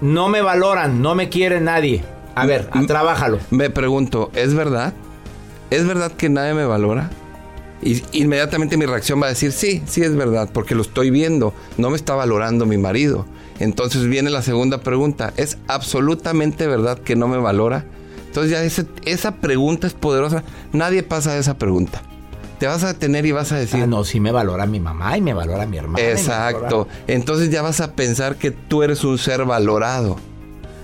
no 0.00 0.28
me 0.28 0.40
valoran, 0.42 1.00
no 1.02 1.14
me 1.14 1.28
quiere 1.28 1.60
nadie. 1.60 2.02
A 2.34 2.46
ver, 2.46 2.68
trabájalo. 2.86 3.38
Me 3.50 3.70
pregunto, 3.70 4.30
¿es 4.34 4.54
verdad? 4.54 4.92
¿Es 5.70 5.86
verdad 5.86 6.12
que 6.12 6.28
nadie 6.28 6.54
me 6.54 6.64
valora? 6.64 7.10
Y 7.82 8.02
inmediatamente 8.12 8.76
mi 8.76 8.86
reacción 8.86 9.20
va 9.22 9.26
a 9.26 9.30
decir, 9.30 9.52
sí, 9.52 9.82
sí 9.86 10.02
es 10.02 10.14
verdad, 10.14 10.48
porque 10.52 10.74
lo 10.74 10.82
estoy 10.82 11.10
viendo, 11.10 11.54
no 11.78 11.90
me 11.90 11.96
está 11.96 12.14
valorando 12.14 12.66
mi 12.66 12.76
marido. 12.78 13.26
Entonces 13.58 14.06
viene 14.06 14.30
la 14.30 14.42
segunda 14.42 14.78
pregunta, 14.78 15.32
¿es 15.36 15.58
absolutamente 15.66 16.66
verdad 16.66 16.98
que 16.98 17.16
no 17.16 17.28
me 17.28 17.36
valora? 17.38 17.84
Entonces 18.26 18.52
ya 18.52 18.62
ese- 18.62 18.86
esa 19.04 19.36
pregunta 19.36 19.86
es 19.86 19.92
poderosa, 19.94 20.44
nadie 20.72 21.02
pasa 21.02 21.36
esa 21.38 21.58
pregunta. 21.58 22.02
Te 22.60 22.66
vas 22.66 22.84
a 22.84 22.88
detener 22.88 23.24
y 23.26 23.32
vas 23.32 23.50
a 23.52 23.56
decir, 23.56 23.82
Ah, 23.82 23.86
no, 23.86 24.04
sí 24.04 24.20
me 24.20 24.30
valora 24.32 24.66
mi 24.66 24.78
mamá 24.80 25.16
y 25.16 25.22
me 25.22 25.32
valora 25.34 25.66
mi 25.66 25.78
hermana. 25.78 26.04
Exacto. 26.06 26.60
valora- 26.86 26.90
Entonces 27.08 27.50
ya 27.50 27.62
vas 27.62 27.80
a 27.80 27.92
pensar 27.94 28.36
que 28.36 28.50
tú 28.52 28.82
eres 28.82 29.02
un 29.02 29.16
ser 29.18 29.44
valorado. 29.46 30.16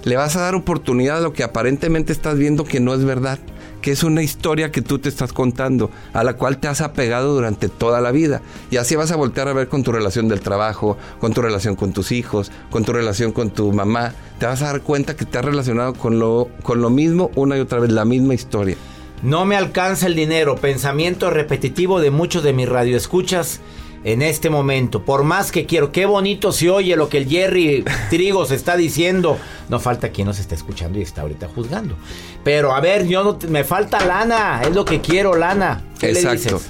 Le 0.05 0.17
vas 0.17 0.37
a 0.37 0.41
dar 0.41 0.55
oportunidad 0.55 1.19
a 1.19 1.21
lo 1.21 1.33
que 1.35 1.45
aparentemente 1.45 2.13
estás 2.13 2.39
viendo 2.39 2.65
que 2.65 2.81
no 2.81 2.95
es 2.95 3.05
verdad, 3.05 3.39
que 3.83 3.91
es 3.93 4.05
una 4.05 4.23
historia 4.23 4.71
que 4.73 4.81
tú 4.81 4.99
te 5.01 5.09
estás 5.11 5.33
contando, 5.35 5.91
a 6.15 6.25
la 6.25 6.35
cual 6.35 6.59
te 6.59 6.69
has 6.69 6.81
apegado 6.81 7.35
durante 7.35 7.69
toda 7.69 8.01
la 8.01 8.11
vida. 8.11 8.41
Y 8.71 8.79
así 8.79 8.97
vas 8.97 9.11
a 9.13 9.17
voltear 9.17 9.49
a 9.49 9.53
ver 9.53 9.69
con 9.69 9.83
tu 9.83 9.93
relación 9.93 10.29
del 10.29 10.41
trabajo, 10.41 10.97
con 11.21 11.35
tu 11.35 11.43
relación 11.43 11.75
con 11.77 11.93
tus 11.93 12.11
hijos, 12.11 12.51
con 12.71 12.85
tu 12.85 12.93
relación 12.95 13.33
con 13.33 13.51
tu 13.51 13.71
mamá. 13.73 14.13
Te 14.39 14.47
vas 14.47 14.63
a 14.63 14.67
dar 14.67 14.81
cuenta 14.81 15.15
que 15.15 15.25
te 15.27 15.39
has 15.39 15.45
relacionado 15.45 15.93
con 15.93 16.19
lo, 16.21 16.49
con 16.63 16.81
lo 16.81 16.89
mismo 16.89 17.31
una 17.35 17.57
y 17.59 17.61
otra 17.61 17.81
vez, 17.81 17.91
la 17.93 18.05
misma 18.07 18.33
historia. 18.33 18.77
No 19.23 19.45
me 19.45 19.57
alcanza 19.57 20.07
el 20.07 20.15
dinero. 20.15 20.57
Pensamiento 20.57 21.31
repetitivo 21.31 22.01
de 22.01 22.11
muchos 22.11 22.43
de 22.43 22.53
mis 22.53 22.69
radioescuchas 22.69 23.61
en 24.05 24.23
este 24.23 24.51
momento. 24.51 25.05
Por 25.05 25.25
más 25.25 25.51
que 25.51 25.67
quiero, 25.67 25.91
qué 25.91 26.07
bonito 26.07 26.53
se 26.53 26.71
oye 26.71 26.95
lo 26.97 27.09
que 27.09 27.19
el 27.19 27.29
Jerry 27.29 27.85
Trigos 28.11 28.51
está 28.51 28.77
diciendo. 28.77 29.39
No 29.69 29.81
falta 29.81 30.11
quien 30.11 30.29
nos 30.29 30.39
está 30.39 30.55
escuchando 30.55 30.99
y 30.99 31.03
está 31.03 31.23
ahorita 31.23 31.49
juzgando. 31.53 31.97
Pero 32.45 32.73
a 32.73 32.81
ver, 32.81 33.07
yo 33.09 33.25
no 33.25 33.39
me 33.49 33.65
falta 33.65 34.05
lana. 34.05 34.63
Es 34.63 34.75
lo 34.75 34.85
que 34.85 35.01
quiero, 35.01 35.35
lana. 35.35 35.83
¿Qué 35.99 36.13
le 36.13 36.21
Exacto. 36.21 36.57
dices? 36.57 36.69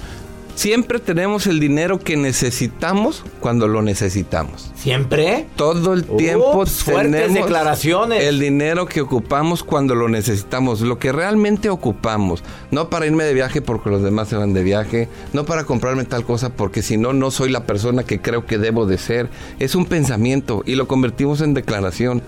Siempre 0.57 0.97
tenemos 0.97 1.45
el 1.45 1.59
dinero 1.59 1.99
que 1.99 2.17
necesitamos 2.17 3.23
cuando 3.39 3.67
lo 3.67 3.83
necesitamos. 3.83 4.71
¿Siempre? 4.75 5.45
Todo 5.55 5.93
el 5.93 6.03
tiempo 6.03 6.65
tenemos 6.83 7.35
declaraciones. 7.35 8.23
el 8.23 8.39
dinero 8.39 8.87
que 8.87 9.01
ocupamos 9.01 9.63
cuando 9.63 9.93
lo 9.93 10.09
necesitamos, 10.09 10.81
lo 10.81 10.97
que 10.97 11.11
realmente 11.11 11.69
ocupamos, 11.69 12.43
no 12.71 12.89
para 12.89 13.05
irme 13.05 13.25
de 13.25 13.35
viaje 13.35 13.61
porque 13.61 13.91
los 13.91 14.01
demás 14.01 14.29
se 14.29 14.35
van 14.35 14.55
de 14.55 14.63
viaje, 14.63 15.09
no 15.31 15.45
para 15.45 15.63
comprarme 15.63 16.05
tal 16.05 16.25
cosa 16.25 16.49
porque 16.49 16.81
si 16.81 16.97
no 16.97 17.13
no 17.13 17.29
soy 17.29 17.51
la 17.51 17.67
persona 17.67 18.01
que 18.01 18.19
creo 18.19 18.47
que 18.47 18.57
debo 18.57 18.87
de 18.87 18.97
ser, 18.97 19.29
es 19.59 19.75
un 19.75 19.85
pensamiento 19.85 20.63
y 20.65 20.73
lo 20.73 20.87
convertimos 20.87 21.41
en 21.41 21.53
declaración. 21.53 22.23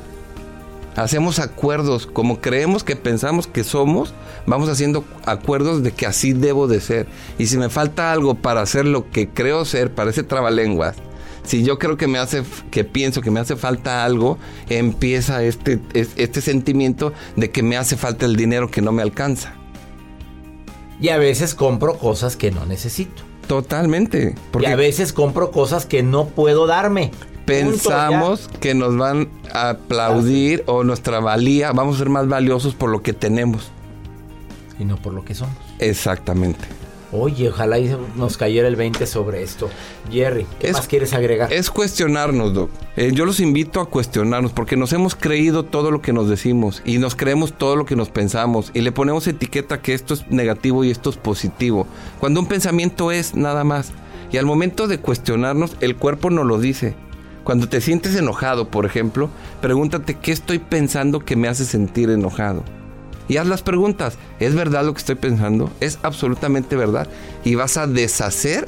Hacemos 0.96 1.40
acuerdos, 1.40 2.08
como 2.08 2.42
creemos 2.42 2.84
que 2.84 2.96
pensamos 2.96 3.48
que 3.48 3.64
somos, 3.64 4.14
vamos 4.46 4.70
haciendo 4.70 5.06
acuerdos 5.26 5.82
de 5.84 5.92
que 5.92 6.06
así 6.06 6.34
debo 6.34 6.68
de 6.68 6.82
ser. 6.82 7.08
Y 7.38 7.46
si 7.48 7.58
me 7.58 7.70
falta 7.70 8.12
algo 8.12 8.36
para 8.36 8.62
hacer 8.62 8.86
lo 8.86 9.10
que 9.10 9.30
creo 9.30 9.64
ser, 9.66 9.94
parece 9.94 10.24
trabalenguas. 10.24 10.96
Si 11.44 11.64
yo 11.64 11.80
creo 11.80 11.96
que 11.98 12.08
me 12.08 12.20
hace, 12.20 12.44
que 12.70 12.84
pienso 12.84 13.22
que 13.22 13.32
me 13.32 13.40
hace 13.40 13.56
falta 13.56 14.04
algo, 14.04 14.38
empieza 14.70 15.42
este, 15.44 15.80
es- 15.94 16.12
este 16.18 16.42
sentimiento 16.42 17.14
de 17.38 17.50
que 17.50 17.64
me 17.64 17.78
hace 17.78 17.96
falta 17.96 18.26
el 18.26 18.36
dinero 18.36 18.70
que 18.70 18.82
no 18.82 18.92
me 18.92 19.02
alcanza. 19.02 19.54
Y 21.02 21.10
a 21.10 21.18
veces 21.18 21.56
compro 21.56 21.98
cosas 21.98 22.36
que 22.36 22.52
no 22.52 22.66
necesito. 22.66 23.24
Totalmente. 23.48 24.36
Porque 24.52 24.68
y 24.68 24.72
a 24.72 24.76
veces 24.76 25.12
compro 25.14 25.50
cosas 25.50 25.86
que 25.86 26.04
no 26.04 26.28
puedo 26.28 26.68
darme. 26.68 27.12
Pensamos 27.54 28.50
que 28.60 28.74
nos 28.74 28.98
van 28.98 29.30
a 29.54 29.72
aplaudir 29.72 30.64
o 30.68 30.84
nuestra 30.84 31.20
valía, 31.20 31.72
vamos 31.72 31.96
a 31.96 32.00
ser 32.00 32.10
más 32.10 32.28
valiosos 32.28 32.76
por 32.76 32.90
lo 32.90 33.02
que 33.02 33.14
tenemos. 33.14 33.72
Y 34.80 34.86
no 34.86 34.98
por 34.98 35.14
lo 35.14 35.26
que 35.26 35.34
somos. 35.36 35.56
Exactamente. 35.80 36.66
Oye, 37.12 37.50
ojalá 37.50 37.80
y 37.80 37.92
nos 38.18 38.38
cayera 38.38 38.68
el 38.68 38.76
20 38.76 39.08
sobre 39.08 39.42
esto. 39.42 39.68
Jerry, 40.12 40.46
¿qué 40.60 40.68
Es- 40.68 40.74
más 40.74 40.88
quieres 40.88 41.12
agregar? 41.14 41.52
Es 41.52 41.72
cuestionarnos, 41.72 42.54
Doc. 42.54 42.70
Eh, 42.98 43.10
yo 43.16 43.26
los 43.26 43.40
invito 43.40 43.82
a 43.82 43.90
cuestionarnos 43.90 44.52
porque 44.52 44.78
nos 44.78 44.94
hemos 44.94 45.16
creído 45.16 45.64
todo 45.66 45.90
lo 45.90 46.04
que 46.04 46.14
nos 46.14 46.30
decimos 46.30 46.84
y 46.86 47.00
nos 47.00 47.16
creemos 47.16 47.58
todo 47.58 47.76
lo 47.76 47.86
que 47.88 47.96
nos 47.96 48.10
pensamos 48.10 48.70
y 48.76 48.82
le 48.82 48.92
ponemos 48.92 49.26
etiqueta 49.26 49.82
que 49.82 49.96
esto 49.96 50.14
es 50.14 50.30
negativo 50.30 50.84
y 50.84 50.92
esto 50.92 51.10
es 51.10 51.18
positivo. 51.18 51.88
Cuando 52.20 52.42
un 52.42 52.46
pensamiento 52.46 53.12
es 53.12 53.34
nada 53.34 53.64
más. 53.64 53.92
Y 54.32 54.38
al 54.38 54.46
momento 54.46 54.88
de 54.88 55.00
cuestionarnos, 55.00 55.76
el 55.82 55.96
cuerpo 55.96 56.30
nos 56.30 56.46
lo 56.46 56.60
dice. 56.60 56.94
Cuando 57.50 57.68
te 57.68 57.82
sientes 57.82 58.16
enojado, 58.16 58.70
por 58.70 58.86
ejemplo, 58.86 59.28
pregúntate 59.60 60.14
qué 60.14 60.32
estoy 60.32 60.60
pensando 60.60 61.22
que 61.22 61.36
me 61.36 61.48
hace 61.48 61.66
sentir 61.66 62.12
enojado. 62.12 62.64
Y 63.28 63.38
haz 63.38 63.48
las 63.48 63.64
preguntas. 63.64 64.20
¿Es 64.40 64.54
verdad 64.54 64.86
lo 64.86 64.94
que 64.94 65.00
estoy 65.00 65.16
pensando? 65.16 65.72
¿Es 65.80 65.98
absolutamente 66.04 66.76
verdad? 66.76 67.08
Y 67.44 67.56
vas 67.56 67.78
a 67.78 67.88
deshacer 67.88 68.68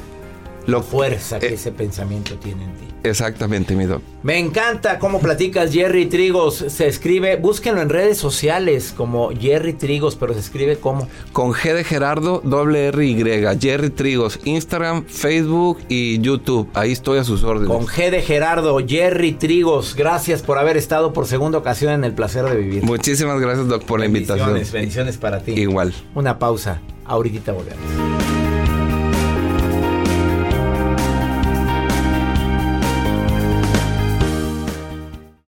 lo 0.67 0.81
Fuerza 0.83 1.39
que 1.39 1.47
Eh, 1.47 1.53
ese 1.53 1.71
pensamiento 1.71 2.35
tiene 2.35 2.63
en 2.63 2.73
ti. 2.73 2.87
Exactamente, 3.03 3.75
mi 3.75 3.85
doc. 3.85 4.01
Me 4.21 4.37
encanta 4.37 4.99
cómo 4.99 5.19
platicas 5.19 5.73
Jerry 5.73 6.05
Trigos. 6.05 6.63
Se 6.67 6.87
escribe, 6.87 7.35
búsquenlo 7.35 7.81
en 7.81 7.89
redes 7.89 8.19
sociales 8.19 8.93
como 8.95 9.31
Jerry 9.31 9.73
Trigos, 9.73 10.15
pero 10.15 10.33
se 10.33 10.39
escribe 10.39 10.77
como. 10.77 11.07
Con 11.31 11.53
G 11.53 11.73
de 11.73 11.83
Gerardo, 11.83 12.41
doble 12.43 12.87
R 12.87 13.03
Y, 13.03 13.15
Jerry 13.59 13.89
Trigos, 13.89 14.39
Instagram, 14.43 15.05
Facebook 15.05 15.79
y 15.89 16.19
YouTube. 16.19 16.69
Ahí 16.75 16.91
estoy 16.91 17.17
a 17.17 17.23
sus 17.23 17.43
órdenes. 17.43 17.69
Con 17.75 17.87
G 17.87 18.11
de 18.11 18.21
Gerardo, 18.21 18.77
Jerry 18.85 19.31
Trigos. 19.31 19.95
Gracias 19.95 20.43
por 20.43 20.59
haber 20.59 20.77
estado 20.77 21.11
por 21.11 21.25
segunda 21.25 21.57
ocasión 21.57 21.93
en 21.93 22.03
el 22.03 22.13
placer 22.13 22.45
de 22.45 22.55
vivir. 22.55 22.83
Muchísimas 22.83 23.39
gracias, 23.39 23.67
Doc, 23.67 23.83
por 23.83 23.99
la 23.99 24.05
invitación. 24.05 24.53
Bendiciones, 24.53 24.71
bendiciones 24.71 25.17
para 25.17 25.41
ti. 25.41 25.53
Igual. 25.53 25.93
Una 26.13 26.37
pausa. 26.37 26.81
Ahorita 27.05 27.51
volvemos. 27.51 28.20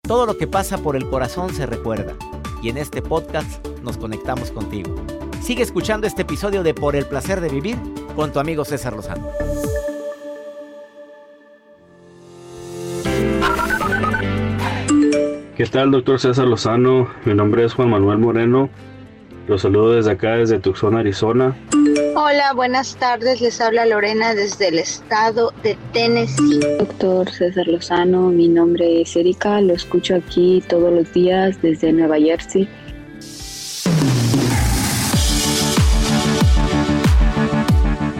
Todo 0.08 0.26
lo 0.26 0.38
que 0.38 0.48
pasa 0.48 0.78
por 0.78 0.96
el 0.96 1.10
corazón 1.10 1.54
se 1.54 1.65
recuerda. 1.65 2.13
Y 2.63 2.70
en 2.70 2.78
este 2.78 3.02
podcast 3.02 3.67
nos 3.84 3.98
conectamos 3.98 4.52
contigo. 4.52 4.96
Sigue 5.41 5.63
escuchando 5.63 6.08
este 6.08 6.22
episodio 6.22 6.63
de 6.63 6.74
Por 6.74 6.96
el 6.96 7.06
placer 7.06 7.41
de 7.41 7.50
vivir 7.50 7.78
con 8.15 8.32
tu 8.32 8.39
amigo 8.39 8.63
César 8.63 8.93
Lozano. 8.93 9.28
¿Qué 15.58 15.65
tal, 15.65 15.91
doctor 15.91 16.22
César 16.22 16.48
Lozano? 16.48 17.10
Mi 17.26 17.34
nombre 17.34 17.65
es 17.65 17.74
Juan 17.74 17.89
Manuel 17.89 18.20
Moreno. 18.20 18.70
Los 19.47 19.62
saludo 19.62 19.93
desde 19.93 20.12
acá, 20.12 20.36
desde 20.36 20.60
Tucson, 20.60 20.97
Arizona. 20.97 21.55
Hola, 22.15 22.51
buenas 22.53 22.97
tardes. 22.97 23.39
Les 23.39 23.62
habla 23.62 23.86
Lorena 23.86 24.36
desde 24.36 24.67
el 24.67 24.77
estado 24.77 25.53
de 25.63 25.77
Tennessee. 25.93 26.60
Doctor 26.77 27.31
César 27.31 27.65
Lozano, 27.67 28.27
mi 28.27 28.49
nombre 28.49 29.01
es 29.01 29.15
Erika, 29.15 29.62
lo 29.62 29.73
escucho 29.73 30.15
aquí 30.15 30.62
todos 30.67 30.91
los 30.91 31.13
días 31.13 31.62
desde 31.62 31.93
Nueva 31.93 32.17
Jersey. 32.17 32.67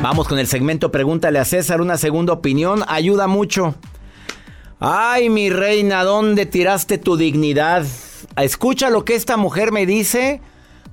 Vamos 0.02 0.30
con 0.30 0.40
el 0.40 0.48
segmento 0.48 0.94
Pregúntale 0.94 1.40
a 1.40 1.44
César, 1.46 1.82
una 1.82 1.98
segunda 1.98 2.32
opinión, 2.32 2.84
ayuda 2.88 3.28
mucho. 3.28 3.76
Ay, 4.80 5.30
mi 5.30 5.50
reina, 5.50 6.06
¿dónde 6.06 6.46
tiraste 6.46 6.98
tu 6.98 7.18
dignidad? 7.18 7.86
Escucha 8.38 8.90
lo 8.90 9.04
que 9.04 9.16
esta 9.16 9.36
mujer 9.36 9.74
me 9.74 9.86
dice, 9.86 10.40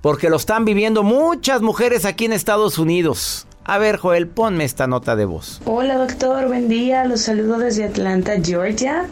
porque 0.05 0.29
lo 0.29 0.37
están 0.37 0.67
viviendo 0.67 1.03
muchas 1.03 1.63
mujeres 1.63 2.05
aquí 2.05 2.27
en 2.27 2.35
Estados 2.35 2.77
Unidos. 2.77 3.47
A 3.65 3.79
ver, 3.79 3.97
Joel, 3.97 4.27
ponme 4.27 4.65
esta 4.65 4.87
nota 4.87 5.17
de 5.17 5.25
voz. 5.25 5.63
Hola 5.65 5.97
doctor, 5.97 6.47
buen 6.47 6.69
día, 6.69 7.07
los 7.07 7.23
saludo 7.23 7.57
desde 7.57 7.85
Atlanta, 7.85 8.35
Georgia 8.45 9.07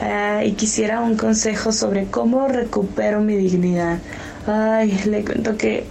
Ah, 0.00 0.42
y 0.42 0.52
quisiera 0.52 1.02
un 1.02 1.18
consejo 1.18 1.70
sobre 1.70 2.06
cómo 2.06 2.48
recupero 2.48 3.20
mi 3.20 3.36
dignidad. 3.36 3.98
Ay, 4.46 4.98
le 5.04 5.22
cuento 5.22 5.58
que 5.58 5.84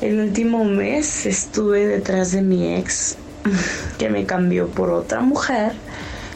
el 0.00 0.18
último 0.18 0.64
mes 0.64 1.24
estuve 1.24 1.86
detrás 1.86 2.32
de 2.32 2.42
mi 2.42 2.74
ex 2.74 3.14
que 3.98 4.08
me 4.08 4.26
cambió 4.26 4.66
por 4.66 4.90
otra 4.90 5.20
mujer 5.20 5.70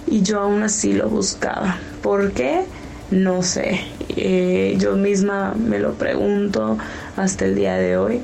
y 0.07 0.23
yo 0.23 0.39
aún 0.39 0.63
así 0.63 0.93
lo 0.93 1.09
buscaba. 1.09 1.81
¿Por 2.05 2.31
qué? 2.31 2.67
No 3.13 3.43
sé. 3.45 3.81
Eh, 4.17 4.75
yo 4.79 4.97
misma 4.97 5.55
me 5.55 5.79
lo 5.79 5.95
pregunto 5.95 6.77
hasta 7.17 7.45
el 7.45 7.55
día 7.55 7.77
de 7.77 7.97
hoy 7.97 8.23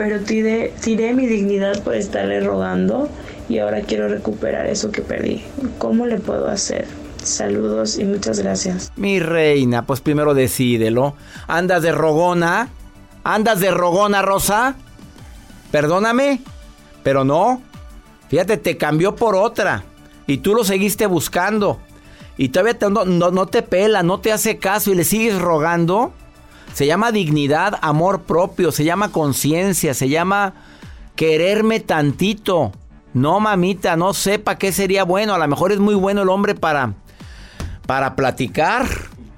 pero 0.00 0.18
tiré, 0.20 0.72
tiré 0.82 1.12
mi 1.12 1.26
dignidad 1.26 1.82
por 1.82 1.94
estarle 1.94 2.40
rogando 2.40 3.10
y 3.50 3.58
ahora 3.58 3.82
quiero 3.82 4.08
recuperar 4.08 4.66
eso 4.66 4.90
que 4.90 5.02
perdí. 5.02 5.44
¿Cómo 5.76 6.06
le 6.06 6.16
puedo 6.16 6.48
hacer? 6.48 6.86
Saludos 7.22 7.98
y 7.98 8.04
muchas 8.04 8.38
gracias. 8.38 8.92
Mi 8.96 9.20
reina, 9.20 9.84
pues 9.84 10.00
primero 10.00 10.32
decídelo. 10.32 11.16
¿Andas 11.46 11.82
de 11.82 11.92
rogona? 11.92 12.70
¿Andas 13.24 13.60
de 13.60 13.70
rogona, 13.72 14.22
Rosa? 14.22 14.74
Perdóname, 15.70 16.40
pero 17.02 17.24
no. 17.24 17.60
Fíjate, 18.30 18.56
te 18.56 18.78
cambió 18.78 19.14
por 19.14 19.36
otra. 19.36 19.84
Y 20.26 20.38
tú 20.38 20.54
lo 20.54 20.64
seguiste 20.64 21.04
buscando. 21.04 21.78
Y 22.40 22.48
todavía 22.48 22.78
no, 22.88 23.04
no 23.04 23.46
te 23.48 23.60
pela, 23.60 24.02
no 24.02 24.20
te 24.20 24.32
hace 24.32 24.56
caso 24.56 24.90
y 24.90 24.94
le 24.94 25.04
sigues 25.04 25.38
rogando. 25.38 26.14
Se 26.72 26.86
llama 26.86 27.12
dignidad, 27.12 27.78
amor 27.82 28.22
propio, 28.22 28.72
se 28.72 28.82
llama 28.82 29.12
conciencia, 29.12 29.92
se 29.92 30.08
llama 30.08 30.54
quererme 31.16 31.80
tantito. 31.80 32.72
No, 33.12 33.40
mamita, 33.40 33.94
no 33.96 34.14
sepa 34.14 34.56
qué 34.56 34.72
sería 34.72 35.04
bueno. 35.04 35.34
A 35.34 35.38
lo 35.38 35.46
mejor 35.48 35.70
es 35.70 35.80
muy 35.80 35.94
bueno 35.94 36.22
el 36.22 36.30
hombre 36.30 36.54
para 36.54 36.94
para 37.86 38.16
platicar. 38.16 38.86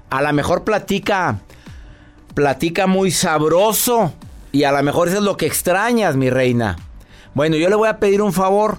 A 0.09 0.21
lo 0.21 0.31
mejor 0.31 0.63
platica 0.63 1.41
platica 2.33 2.87
muy 2.87 3.11
sabroso 3.11 4.13
y 4.53 4.63
a 4.63 4.71
lo 4.71 4.81
mejor 4.81 5.09
eso 5.09 5.17
es 5.17 5.23
lo 5.23 5.35
que 5.35 5.45
extrañas, 5.45 6.15
mi 6.15 6.29
reina. 6.29 6.77
Bueno, 7.33 7.57
yo 7.57 7.67
le 7.67 7.75
voy 7.75 7.89
a 7.89 7.97
pedir 7.97 8.21
un 8.21 8.31
favor. 8.31 8.77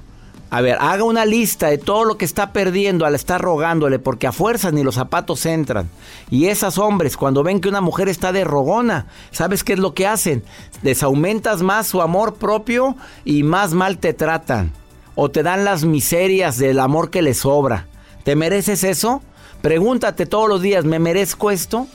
A 0.54 0.60
ver, 0.60 0.76
haga 0.78 1.02
una 1.02 1.26
lista 1.26 1.66
de 1.66 1.78
todo 1.78 2.04
lo 2.04 2.16
que 2.16 2.24
está 2.24 2.52
perdiendo 2.52 3.06
al 3.06 3.16
estar 3.16 3.40
rogándole, 3.40 3.98
porque 3.98 4.28
a 4.28 4.32
fuerzas 4.32 4.72
ni 4.72 4.84
los 4.84 4.94
zapatos 4.94 5.46
entran. 5.46 5.90
Y 6.30 6.46
esos 6.46 6.78
hombres, 6.78 7.16
cuando 7.16 7.42
ven 7.42 7.60
que 7.60 7.68
una 7.68 7.80
mujer 7.80 8.08
está 8.08 8.30
de 8.30 8.44
rogona, 8.44 9.08
¿sabes 9.32 9.64
qué 9.64 9.72
es 9.72 9.80
lo 9.80 9.94
que 9.94 10.06
hacen? 10.06 10.44
Les 10.82 11.02
aumentas 11.02 11.62
más 11.62 11.88
su 11.88 12.00
amor 12.00 12.34
propio 12.34 12.94
y 13.24 13.42
más 13.42 13.72
mal 13.72 13.98
te 13.98 14.14
tratan. 14.14 14.70
O 15.16 15.28
te 15.28 15.42
dan 15.42 15.64
las 15.64 15.84
miserias 15.84 16.56
del 16.56 16.78
amor 16.78 17.10
que 17.10 17.20
les 17.20 17.38
sobra. 17.38 17.88
¿Te 18.22 18.36
mereces 18.36 18.84
eso? 18.84 19.22
Pregúntate 19.60 20.24
todos 20.24 20.48
los 20.48 20.62
días, 20.62 20.84
¿me 20.84 21.00
merezco 21.00 21.50
esto? 21.50 21.88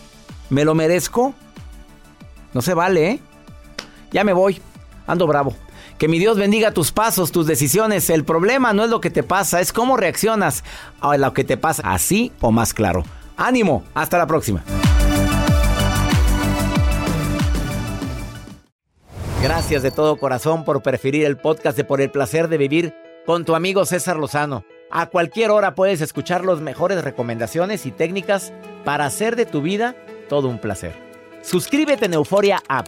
¿Me 0.49 0.65
lo 0.65 0.75
merezco? 0.75 1.33
No 2.53 2.61
se 2.61 2.73
vale, 2.73 3.09
¿eh? 3.09 3.19
Ya 4.11 4.25
me 4.25 4.33
voy. 4.33 4.61
Ando 5.07 5.27
bravo. 5.27 5.55
Que 5.99 6.07
mi 6.07 6.17
Dios 6.17 6.37
bendiga 6.37 6.71
tus 6.71 6.93
pasos, 6.93 7.33
tus 7.33 7.45
decisiones. 7.45 8.09
El 8.09 8.23
problema 8.23 8.71
no 8.71 8.85
es 8.85 8.89
lo 8.89 9.01
que 9.01 9.09
te 9.09 9.21
pasa, 9.21 9.59
es 9.59 9.73
cómo 9.73 9.97
reaccionas 9.97 10.63
a 11.01 11.17
lo 11.17 11.33
que 11.33 11.43
te 11.43 11.57
pasa, 11.57 11.83
así 11.85 12.31
o 12.39 12.51
más 12.51 12.73
claro. 12.73 13.03
Ánimo, 13.35 13.83
hasta 13.93 14.17
la 14.17 14.25
próxima. 14.25 14.63
Gracias 19.43 19.83
de 19.83 19.91
todo 19.91 20.15
corazón 20.15 20.63
por 20.63 20.81
preferir 20.81 21.25
el 21.25 21.35
podcast 21.35 21.75
de 21.75 21.83
Por 21.83 21.99
el 21.99 22.09
placer 22.09 22.47
de 22.47 22.57
vivir 22.57 22.93
con 23.25 23.43
tu 23.43 23.53
amigo 23.53 23.85
César 23.85 24.15
Lozano. 24.15 24.63
A 24.89 25.07
cualquier 25.07 25.51
hora 25.51 25.75
puedes 25.75 25.99
escuchar 25.99 26.45
las 26.45 26.61
mejores 26.61 27.03
recomendaciones 27.03 27.85
y 27.85 27.91
técnicas 27.91 28.53
para 28.85 29.05
hacer 29.05 29.35
de 29.35 29.45
tu 29.45 29.61
vida 29.61 29.97
todo 30.29 30.47
un 30.47 30.59
placer. 30.59 30.93
Suscríbete 31.41 32.05
en 32.05 32.13
Euforia 32.13 32.61
App 32.69 32.87